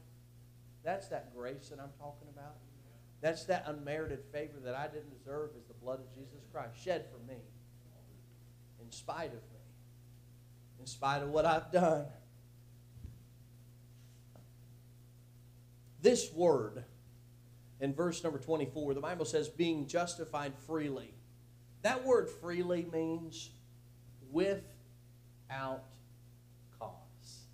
that's 0.85 1.09
that 1.09 1.35
grace 1.35 1.69
that 1.71 1.81
I'm 1.81 1.93
talking 1.99 2.29
about. 2.33 2.57
That's 3.21 3.45
that 3.45 3.65
unmerited 3.67 4.21
favor 4.33 4.61
that 4.65 4.75
I 4.75 4.87
didn't 4.87 5.17
deserve 5.19 5.51
is 5.57 5.65
the 5.67 5.75
blood 5.75 6.01
of 6.01 6.15
Jesus 6.15 6.45
Christ 6.53 6.77
shed 6.85 7.07
for 7.11 7.19
me 7.27 7.39
in 8.85 8.93
spite 8.93 9.29
of 9.29 9.33
me, 9.33 9.63
in 10.79 10.87
spite 10.87 11.23
of 11.23 11.31
what 11.31 11.47
I've 11.47 11.73
done. 11.73 12.05
This 16.05 16.31
word 16.35 16.85
in 17.81 17.95
verse 17.95 18.23
number 18.23 18.39
24, 18.39 18.93
the 18.93 19.01
Bible 19.01 19.25
says, 19.25 19.49
being 19.49 19.87
justified 19.87 20.53
freely. 20.67 21.15
That 21.81 22.05
word 22.05 22.29
freely 22.29 22.87
means 22.93 23.49
without 24.31 25.85
cause. 26.79 27.47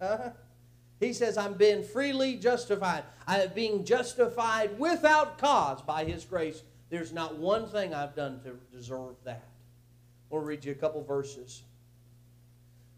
Uh-huh. 0.00 0.30
He 0.98 1.12
says, 1.12 1.36
I'm 1.36 1.54
being 1.54 1.84
freely 1.84 2.36
justified. 2.36 3.04
I 3.26 3.42
am 3.42 3.50
being 3.54 3.84
justified 3.84 4.78
without 4.78 5.36
cause 5.36 5.82
by 5.82 6.06
His 6.06 6.24
grace. 6.24 6.62
There's 6.88 7.12
not 7.12 7.36
one 7.36 7.68
thing 7.68 7.92
I've 7.92 8.16
done 8.16 8.40
to 8.44 8.56
deserve 8.74 9.16
that. 9.24 9.44
I'll 10.32 10.38
read 10.38 10.64
you 10.64 10.72
a 10.72 10.74
couple 10.74 11.04
verses. 11.04 11.62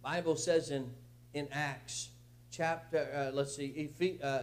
Bible 0.01 0.37
says 0.37 0.71
in, 0.71 0.93
in 1.35 1.49
Acts 1.51 2.11
chapter, 2.53 3.09
uh, 3.13 3.35
let's 3.35 3.57
see, 3.57 3.91
uh, 4.23 4.43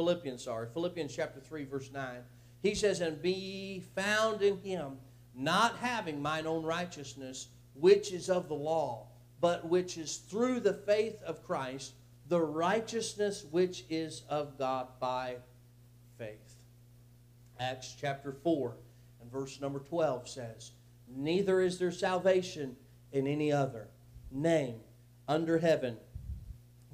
Philippians, 0.00 0.44
sorry, 0.44 0.66
Philippians 0.72 1.14
chapter 1.14 1.40
3, 1.40 1.66
verse 1.66 1.90
9. 1.92 2.22
He 2.62 2.74
says, 2.74 3.02
And 3.02 3.20
be 3.20 3.32
ye 3.32 3.80
found 3.94 4.40
in 4.40 4.56
him, 4.62 4.92
not 5.34 5.76
having 5.76 6.22
mine 6.22 6.46
own 6.46 6.62
righteousness, 6.62 7.48
which 7.74 8.10
is 8.10 8.30
of 8.30 8.48
the 8.48 8.54
law, 8.54 9.08
but 9.42 9.68
which 9.68 9.98
is 9.98 10.16
through 10.16 10.60
the 10.60 10.72
faith 10.72 11.22
of 11.22 11.44
Christ, 11.44 11.92
the 12.30 12.40
righteousness 12.40 13.44
which 13.50 13.84
is 13.90 14.22
of 14.30 14.56
God 14.56 14.88
by 15.00 15.36
faith. 16.16 16.56
Acts 17.58 17.94
chapter 18.00 18.32
4 18.32 18.74
and 19.20 19.30
verse 19.30 19.60
number 19.60 19.80
12 19.80 20.26
says, 20.30 20.70
Neither 21.14 21.60
is 21.60 21.78
there 21.78 21.92
salvation 21.92 22.74
in 23.12 23.26
any 23.26 23.52
other 23.52 23.88
name 24.30 24.80
under 25.28 25.58
heaven 25.58 25.98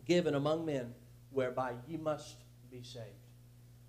given 0.05 0.35
among 0.35 0.66
men 0.66 0.92
whereby 1.31 1.75
ye 1.87 1.97
must 1.97 2.45
be 2.76 2.84
saved. 2.84 3.06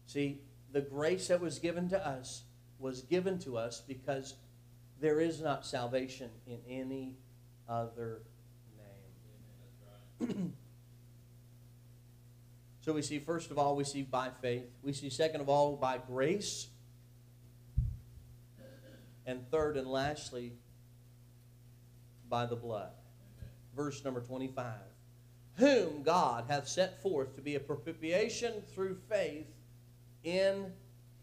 See, 0.06 0.42
the 0.72 0.82
grace 0.82 1.28
that 1.28 1.42
was 1.42 1.60
given 1.60 1.90
to 1.90 2.08
us 2.08 2.44
was 2.80 3.02
given 3.02 3.40
to 3.40 3.58
us 3.58 3.82
because 3.88 4.36
there 5.00 5.20
is 5.20 5.42
not 5.42 5.66
salvation 5.66 6.30
in 6.46 6.60
any 6.70 7.18
other 7.68 8.22
name. 10.20 10.54
so 12.82 12.94
we 12.94 13.02
see, 13.02 13.20
first 13.20 13.52
of 13.52 13.58
all, 13.58 13.76
we 13.76 13.84
see 13.84 14.04
by 14.04 14.30
faith. 14.42 14.70
We 14.82 14.94
see, 14.94 15.10
second 15.10 15.42
of 15.42 15.50
all, 15.50 15.76
by 15.76 15.98
grace. 15.98 16.68
And 19.26 19.50
third 19.52 19.76
and 19.76 19.88
lastly, 19.88 20.54
by 22.30 22.46
the 22.46 22.56
blood. 22.56 22.92
Verse 23.76 24.04
number 24.06 24.22
25 24.22 24.72
whom 25.58 26.04
God 26.04 26.46
hath 26.48 26.68
set 26.68 27.02
forth 27.02 27.36
to 27.36 27.42
be 27.42 27.56
a 27.56 27.60
propitiation 27.60 28.54
through 28.74 28.98
faith 29.10 29.48
in 30.24 30.72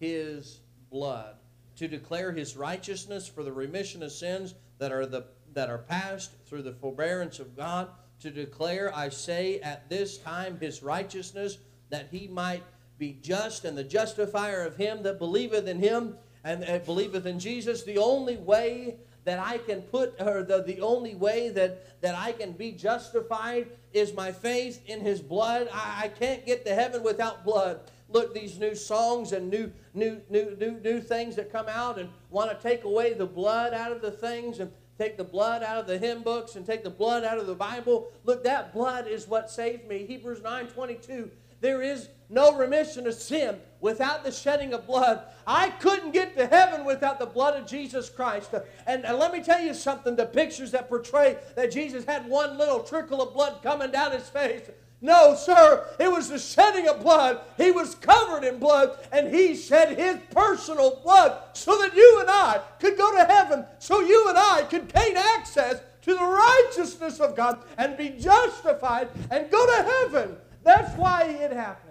his 0.00 0.60
blood, 0.90 1.36
to 1.76 1.88
declare 1.88 2.32
his 2.32 2.56
righteousness 2.56 3.28
for 3.28 3.42
the 3.42 3.52
remission 3.52 4.02
of 4.02 4.12
sins 4.12 4.54
that 4.78 4.92
are, 4.92 5.06
the, 5.06 5.24
that 5.52 5.70
are 5.70 5.78
past 5.78 6.32
through 6.46 6.62
the 6.62 6.72
forbearance 6.72 7.38
of 7.38 7.56
God, 7.56 7.88
to 8.20 8.30
declare, 8.30 8.94
I 8.94 9.08
say, 9.08 9.60
at 9.60 9.88
this 9.88 10.18
time 10.18 10.58
his 10.60 10.82
righteousness, 10.82 11.58
that 11.90 12.08
he 12.10 12.26
might 12.26 12.62
be 12.98 13.18
just 13.22 13.64
and 13.64 13.76
the 13.76 13.84
justifier 13.84 14.64
of 14.64 14.76
him 14.76 15.02
that 15.02 15.18
believeth 15.18 15.66
in 15.66 15.78
him 15.78 16.16
and 16.44 16.84
believeth 16.84 17.26
in 17.26 17.38
Jesus. 17.38 17.82
The 17.82 17.98
only 17.98 18.36
way 18.36 18.96
that 19.24 19.38
I 19.38 19.58
can 19.58 19.82
put, 19.82 20.20
or 20.20 20.42
the, 20.42 20.62
the 20.62 20.80
only 20.80 21.14
way 21.14 21.48
that, 21.50 22.00
that 22.02 22.14
I 22.14 22.32
can 22.32 22.52
be 22.52 22.72
justified 22.72 23.68
is 23.94 24.12
my 24.12 24.32
faith 24.32 24.82
in 24.86 25.00
his 25.00 25.20
blood. 25.20 25.68
I, 25.72 26.04
I 26.04 26.08
can't 26.08 26.44
get 26.44 26.66
to 26.66 26.74
heaven 26.74 27.02
without 27.02 27.44
blood. 27.44 27.80
Look, 28.08 28.34
these 28.34 28.58
new 28.58 28.74
songs 28.74 29.32
and 29.32 29.48
new, 29.48 29.72
new, 29.94 30.20
new, 30.28 30.56
new, 30.58 30.80
new 30.80 31.00
things 31.00 31.36
that 31.36 31.50
come 31.50 31.68
out 31.68 31.98
and 31.98 32.10
want 32.30 32.50
to 32.50 32.62
take 32.62 32.84
away 32.84 33.14
the 33.14 33.26
blood 33.26 33.72
out 33.72 33.92
of 33.92 34.02
the 34.02 34.10
things 34.10 34.60
and 34.60 34.70
take 34.98 35.16
the 35.16 35.24
blood 35.24 35.62
out 35.62 35.78
of 35.78 35.86
the 35.86 35.98
hymn 35.98 36.22
books 36.22 36.54
and 36.56 36.66
take 36.66 36.84
the 36.84 36.90
blood 36.90 37.24
out 37.24 37.38
of 37.38 37.46
the 37.46 37.54
Bible. 37.54 38.12
Look, 38.24 38.44
that 38.44 38.72
blood 38.72 39.08
is 39.08 39.26
what 39.26 39.50
saved 39.50 39.88
me. 39.88 40.04
Hebrews 40.06 40.42
9 40.42 40.66
22 40.68 41.30
there 41.64 41.80
is 41.80 42.10
no 42.28 42.54
remission 42.56 43.06
of 43.06 43.14
sin 43.14 43.56
without 43.80 44.24
the 44.24 44.32
shedding 44.32 44.72
of 44.72 44.86
blood. 44.86 45.22
I 45.46 45.70
couldn't 45.70 46.12
get 46.12 46.36
to 46.36 46.46
heaven 46.46 46.84
without 46.84 47.18
the 47.18 47.26
blood 47.26 47.60
of 47.60 47.66
Jesus 47.66 48.08
Christ. 48.08 48.54
And, 48.86 49.04
and, 49.04 49.18
let 49.18 49.32
me 49.32 49.42
tell 49.42 49.60
you 49.60 49.74
something 49.74 50.16
the 50.16 50.26
pictures 50.26 50.70
that 50.70 50.88
portray 50.88 51.36
that 51.54 51.70
Jesus 51.70 52.04
had 52.04 52.26
one 52.26 52.56
little 52.56 52.80
trickle 52.80 53.20
of 53.20 53.34
blood 53.34 53.62
coming 53.62 53.90
down 53.90 54.12
his 54.12 54.28
face. 54.28 54.70
No, 55.02 55.34
sir, 55.34 55.86
it 56.00 56.10
was 56.10 56.30
the 56.30 56.38
shedding 56.38 56.88
of 56.88 57.02
blood. 57.02 57.42
He 57.58 57.70
was 57.70 57.94
covered 57.94 58.42
in 58.42 58.58
blood, 58.58 58.96
and 59.12 59.34
he 59.34 59.54
shed 59.54 59.98
his 59.98 60.16
personal 60.30 61.00
blood 61.04 61.42
so 61.52 61.76
that 61.82 61.94
you 61.94 62.18
and 62.22 62.30
I 62.30 62.62
could 62.80 62.96
go 62.96 63.14
to 63.14 63.24
heaven, 63.26 63.66
so 63.78 64.00
you 64.00 64.30
and 64.30 64.38
I 64.38 64.62
could 64.62 64.90
gain 64.90 65.14
access 65.18 65.78
to 66.02 66.14
the 66.14 66.24
righteousness 66.24 67.20
of 67.20 67.36
God 67.36 67.58
and 67.76 67.98
be 67.98 68.10
justified 68.10 69.08
and 69.30 69.50
go 69.50 69.66
to 69.66 69.82
heaven. 69.82 70.36
That's 70.62 70.96
why 70.96 71.24
it 71.24 71.52
happened. 71.52 71.83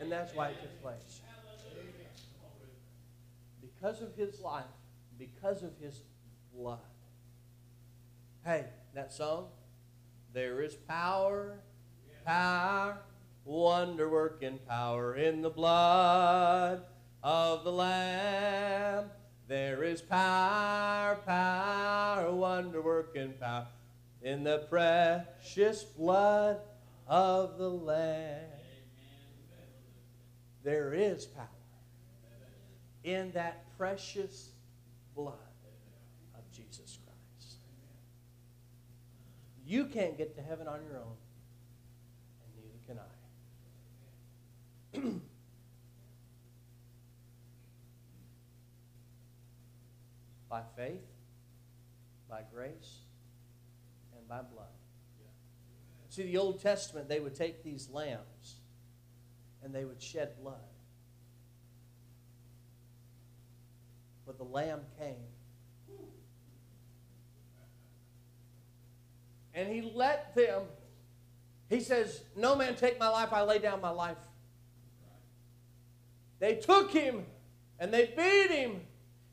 And 0.00 0.10
that's 0.10 0.34
why 0.34 0.48
it 0.50 0.60
took 0.60 0.82
place. 0.82 1.20
Because 3.60 4.00
of 4.00 4.14
his 4.16 4.40
life, 4.40 4.64
because 5.18 5.62
of 5.62 5.72
his 5.80 6.02
blood. 6.54 6.78
Hey, 8.44 8.64
that 8.94 9.12
song, 9.12 9.48
there 10.32 10.62
is 10.62 10.74
power, 10.74 11.58
power, 12.24 12.98
wonder 13.44 14.08
working 14.08 14.58
power 14.68 15.16
in 15.16 15.42
the 15.42 15.50
blood 15.50 16.82
of 17.22 17.64
the 17.64 17.72
Lamb. 17.72 19.10
There 19.48 19.82
is 19.82 20.02
power, 20.02 21.18
power, 21.26 22.30
wonder 22.32 22.82
working 22.82 23.34
power 23.40 23.66
in 24.22 24.44
the 24.44 24.66
precious 24.68 25.84
blood 25.84 26.58
of 27.06 27.58
the 27.58 27.70
Lamb. 27.70 28.57
There 30.62 30.92
is 30.92 31.24
power 31.26 31.48
in 33.04 33.30
that 33.32 33.64
precious 33.76 34.50
blood 35.14 35.34
of 36.34 36.50
Jesus 36.52 36.98
Christ. 37.04 37.58
You 39.64 39.86
can't 39.86 40.18
get 40.18 40.34
to 40.36 40.42
heaven 40.42 40.66
on 40.66 40.82
your 40.82 40.98
own, 40.98 41.16
and 42.44 42.52
neither 42.56 42.78
can 42.86 42.98
I. 42.98 43.02
by 50.48 50.62
faith, 50.76 51.04
by 52.28 52.42
grace, 52.52 52.98
and 54.16 54.28
by 54.28 54.42
blood. 54.42 54.66
See, 56.10 56.24
the 56.24 56.38
Old 56.38 56.60
Testament, 56.60 57.08
they 57.08 57.20
would 57.20 57.34
take 57.34 57.62
these 57.62 57.88
lambs 57.90 58.57
and 59.62 59.74
they 59.74 59.84
would 59.84 60.00
shed 60.00 60.30
blood. 60.40 60.56
But 64.26 64.38
the 64.38 64.44
lamb 64.44 64.80
came. 64.98 65.16
And 69.54 69.68
he 69.68 69.90
let 69.94 70.36
them, 70.36 70.62
he 71.68 71.80
says, 71.80 72.22
No 72.36 72.54
man 72.54 72.76
take 72.76 73.00
my 73.00 73.08
life, 73.08 73.32
I 73.32 73.42
lay 73.42 73.58
down 73.58 73.80
my 73.80 73.90
life. 73.90 74.18
They 76.38 76.54
took 76.54 76.92
him 76.92 77.24
and 77.80 77.92
they 77.92 78.12
beat 78.16 78.54
him 78.54 78.82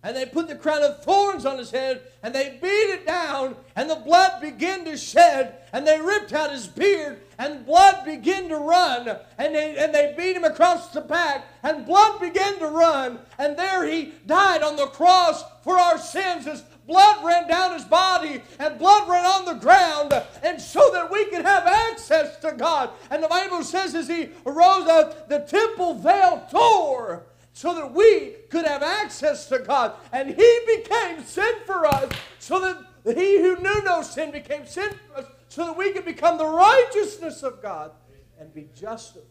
and 0.06 0.16
they 0.16 0.26
put 0.28 0.48
the 0.48 0.56
crown 0.56 0.84
of 0.84 1.04
thorns 1.04 1.48
on 1.48 1.58
his 1.58 1.72
head 1.72 2.00
and 2.22 2.34
they 2.34 2.60
beat 2.62 2.68
it 2.94 3.08
down 3.08 3.56
and 3.76 3.90
the 3.90 3.96
blood 3.96 4.40
began 4.40 4.86
to 4.86 4.96
shed 4.96 5.56
and 5.74 5.86
they 5.86 6.00
ripped 6.00 6.32
out 6.32 6.52
his 6.52 6.68
beard 6.68 7.20
and 7.40 7.66
blood 7.66 8.06
began 8.06 8.48
to 8.48 8.56
run 8.56 9.18
and 9.40 9.56
they, 9.56 9.76
and 9.76 9.96
they 9.96 10.14
beat 10.16 10.36
him 10.36 10.44
across 10.44 10.90
the 10.90 11.02
back 11.02 11.48
and 11.64 11.88
blood 11.88 12.22
began 12.22 12.60
to 12.60 12.68
run 12.68 13.18
and 13.40 13.58
there 13.58 13.84
he 13.84 14.14
died 14.28 14.62
on 14.62 14.76
the 14.76 14.86
cross 14.86 15.44
for 15.64 15.80
our 15.80 15.98
sins. 15.98 16.46
His 16.46 16.62
blood 16.86 17.26
ran 17.26 17.48
down 17.48 17.74
his 17.74 17.86
body 17.86 18.44
and 18.60 18.78
blood 18.78 19.10
ran 19.10 19.26
on 19.26 19.46
the 19.46 19.60
ground 19.60 20.14
and 20.44 20.62
so 20.62 20.88
that 20.94 21.12
we 21.12 21.26
could 21.32 21.44
have 21.44 21.66
access 21.66 22.38
to 22.42 22.52
God. 22.52 22.92
And 23.10 23.24
the 23.24 23.28
Bible 23.28 23.64
says 23.64 23.96
as 23.96 24.08
he 24.08 24.30
arose 24.46 24.88
up 24.88 25.30
the 25.30 25.40
temple 25.40 25.96
veil 25.96 26.48
tore 26.52 27.24
so 27.56 27.74
that 27.74 27.94
we 27.94 28.32
could 28.50 28.66
have 28.66 28.84
access 28.84 29.48
to 29.48 29.60
God. 29.60 29.94
And 30.12 30.28
He 30.28 30.60
became 30.68 31.24
sin 31.24 31.54
for 31.66 31.86
us, 31.86 32.12
so 32.38 32.60
that 32.60 33.16
He 33.18 33.38
who 33.38 33.56
knew 33.62 33.84
no 33.84 34.02
sin 34.02 34.32
became 34.32 34.68
sin 34.68 34.92
for 35.08 35.22
us, 35.22 35.26
so 35.48 35.66
that 35.66 35.78
we 35.78 35.94
could 35.94 36.04
become 36.04 36.38
the 36.38 36.46
righteousness 36.46 37.44
of 37.44 37.62
God 37.62 37.92
and 38.38 38.54
be 38.54 38.68
justified 38.76 39.24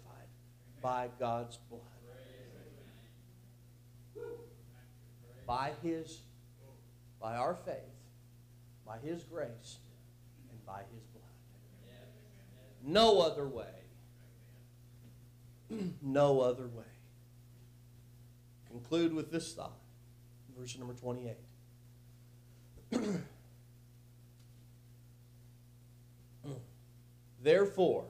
by 0.81 1.11
God's 1.21 1.59
blood. 1.69 1.83
By 5.47 5.73
His, 5.83 6.21
by 7.21 7.37
our 7.37 7.55
faith, 7.55 7.77
by 8.87 8.97
His 9.05 9.23
grace, 9.25 9.77
and 10.51 10.65
by 10.65 10.81
His 10.95 11.05
blood. 11.13 11.25
No 12.83 13.21
other 13.21 13.47
way. 13.47 13.67
no 16.03 16.41
other 16.41 16.69
way 16.69 16.93
conclude 18.75 19.15
with 19.15 19.31
this 19.31 19.53
thought. 19.53 19.79
Verse 20.59 20.77
number 20.77 20.95
28. 20.95 21.37
Therefore, 27.41 28.07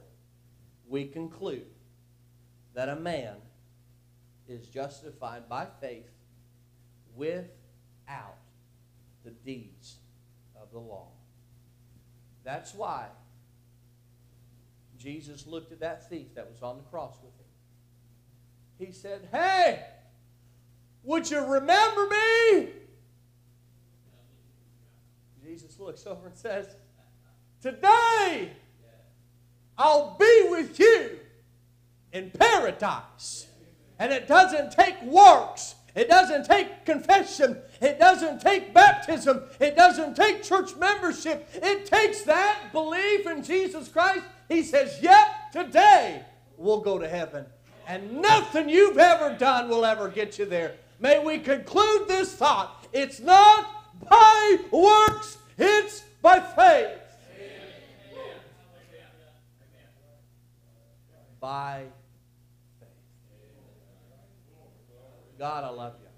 we 0.88 1.04
conclude 1.04 1.66
that 2.72 2.88
a 2.88 2.96
man 2.96 3.36
is 4.48 4.66
justified 4.66 5.50
by 5.50 5.66
faith 5.82 6.08
without 7.14 8.38
the 9.22 9.32
deeds 9.44 9.96
of 10.58 10.72
the 10.72 10.78
law. 10.78 11.08
That's 12.42 12.74
why 12.74 13.08
Jesus 14.98 15.46
looked 15.46 15.72
at 15.72 15.80
that 15.80 16.08
thief 16.08 16.34
that 16.36 16.50
was 16.50 16.62
on 16.62 16.78
the 16.78 16.84
cross 16.84 17.16
with 17.22 17.34
him. 17.34 17.44
He 18.78 18.92
said, 18.92 19.28
Hey, 19.30 19.82
would 21.04 21.30
you 21.30 21.44
remember 21.44 22.06
me? 22.08 22.68
Jesus 25.44 25.78
looks 25.78 26.06
over 26.06 26.26
and 26.26 26.36
says, 26.36 26.74
Today 27.60 28.50
I'll 29.76 30.16
be 30.18 30.46
with 30.50 30.78
you 30.78 31.18
in 32.12 32.30
paradise. 32.30 33.46
And 33.98 34.12
it 34.12 34.26
doesn't 34.26 34.72
take 34.72 35.00
works. 35.02 35.74
It 35.94 36.08
doesn't 36.08 36.46
take 36.46 36.84
confession. 36.84 37.58
It 37.80 37.98
doesn't 37.98 38.40
take 38.40 38.74
baptism. 38.74 39.42
It 39.60 39.76
doesn't 39.76 40.16
take 40.16 40.42
church 40.42 40.74
membership. 40.76 41.48
It 41.54 41.86
takes 41.86 42.22
that 42.22 42.72
belief 42.72 43.26
in 43.26 43.44
Jesus 43.44 43.88
Christ. 43.88 44.24
He 44.48 44.62
says, 44.62 44.98
Yep, 45.00 45.52
today 45.52 46.22
we'll 46.56 46.80
go 46.80 46.98
to 46.98 47.08
heaven. 47.08 47.46
And 47.86 48.20
nothing 48.20 48.68
you've 48.68 48.98
ever 48.98 49.36
done 49.36 49.68
will 49.68 49.84
ever 49.84 50.08
get 50.08 50.38
you 50.38 50.46
there. 50.46 50.74
May 50.98 51.18
we 51.18 51.38
conclude 51.38 52.08
this 52.08 52.34
thought. 52.34 52.86
It's 52.92 53.20
not 53.20 53.66
by 54.08 54.58
works, 54.70 55.38
it's 55.58 56.02
by 56.22 56.40
faith. 56.40 57.00
By 61.40 61.84
faith. 62.80 62.88
God, 65.38 65.64
I 65.64 65.68
love 65.68 65.94
you. 66.00 66.08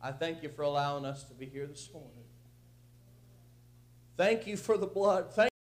I 0.00 0.12
thank 0.12 0.42
you 0.42 0.50
for 0.50 0.62
allowing 0.62 1.04
us 1.04 1.24
to 1.24 1.34
be 1.34 1.46
here 1.46 1.66
this 1.66 1.88
morning. 1.92 2.10
Thank 4.16 4.46
you 4.46 4.56
for 4.56 4.78
the 4.78 4.86
blood. 4.86 5.32
Thank 5.32 5.53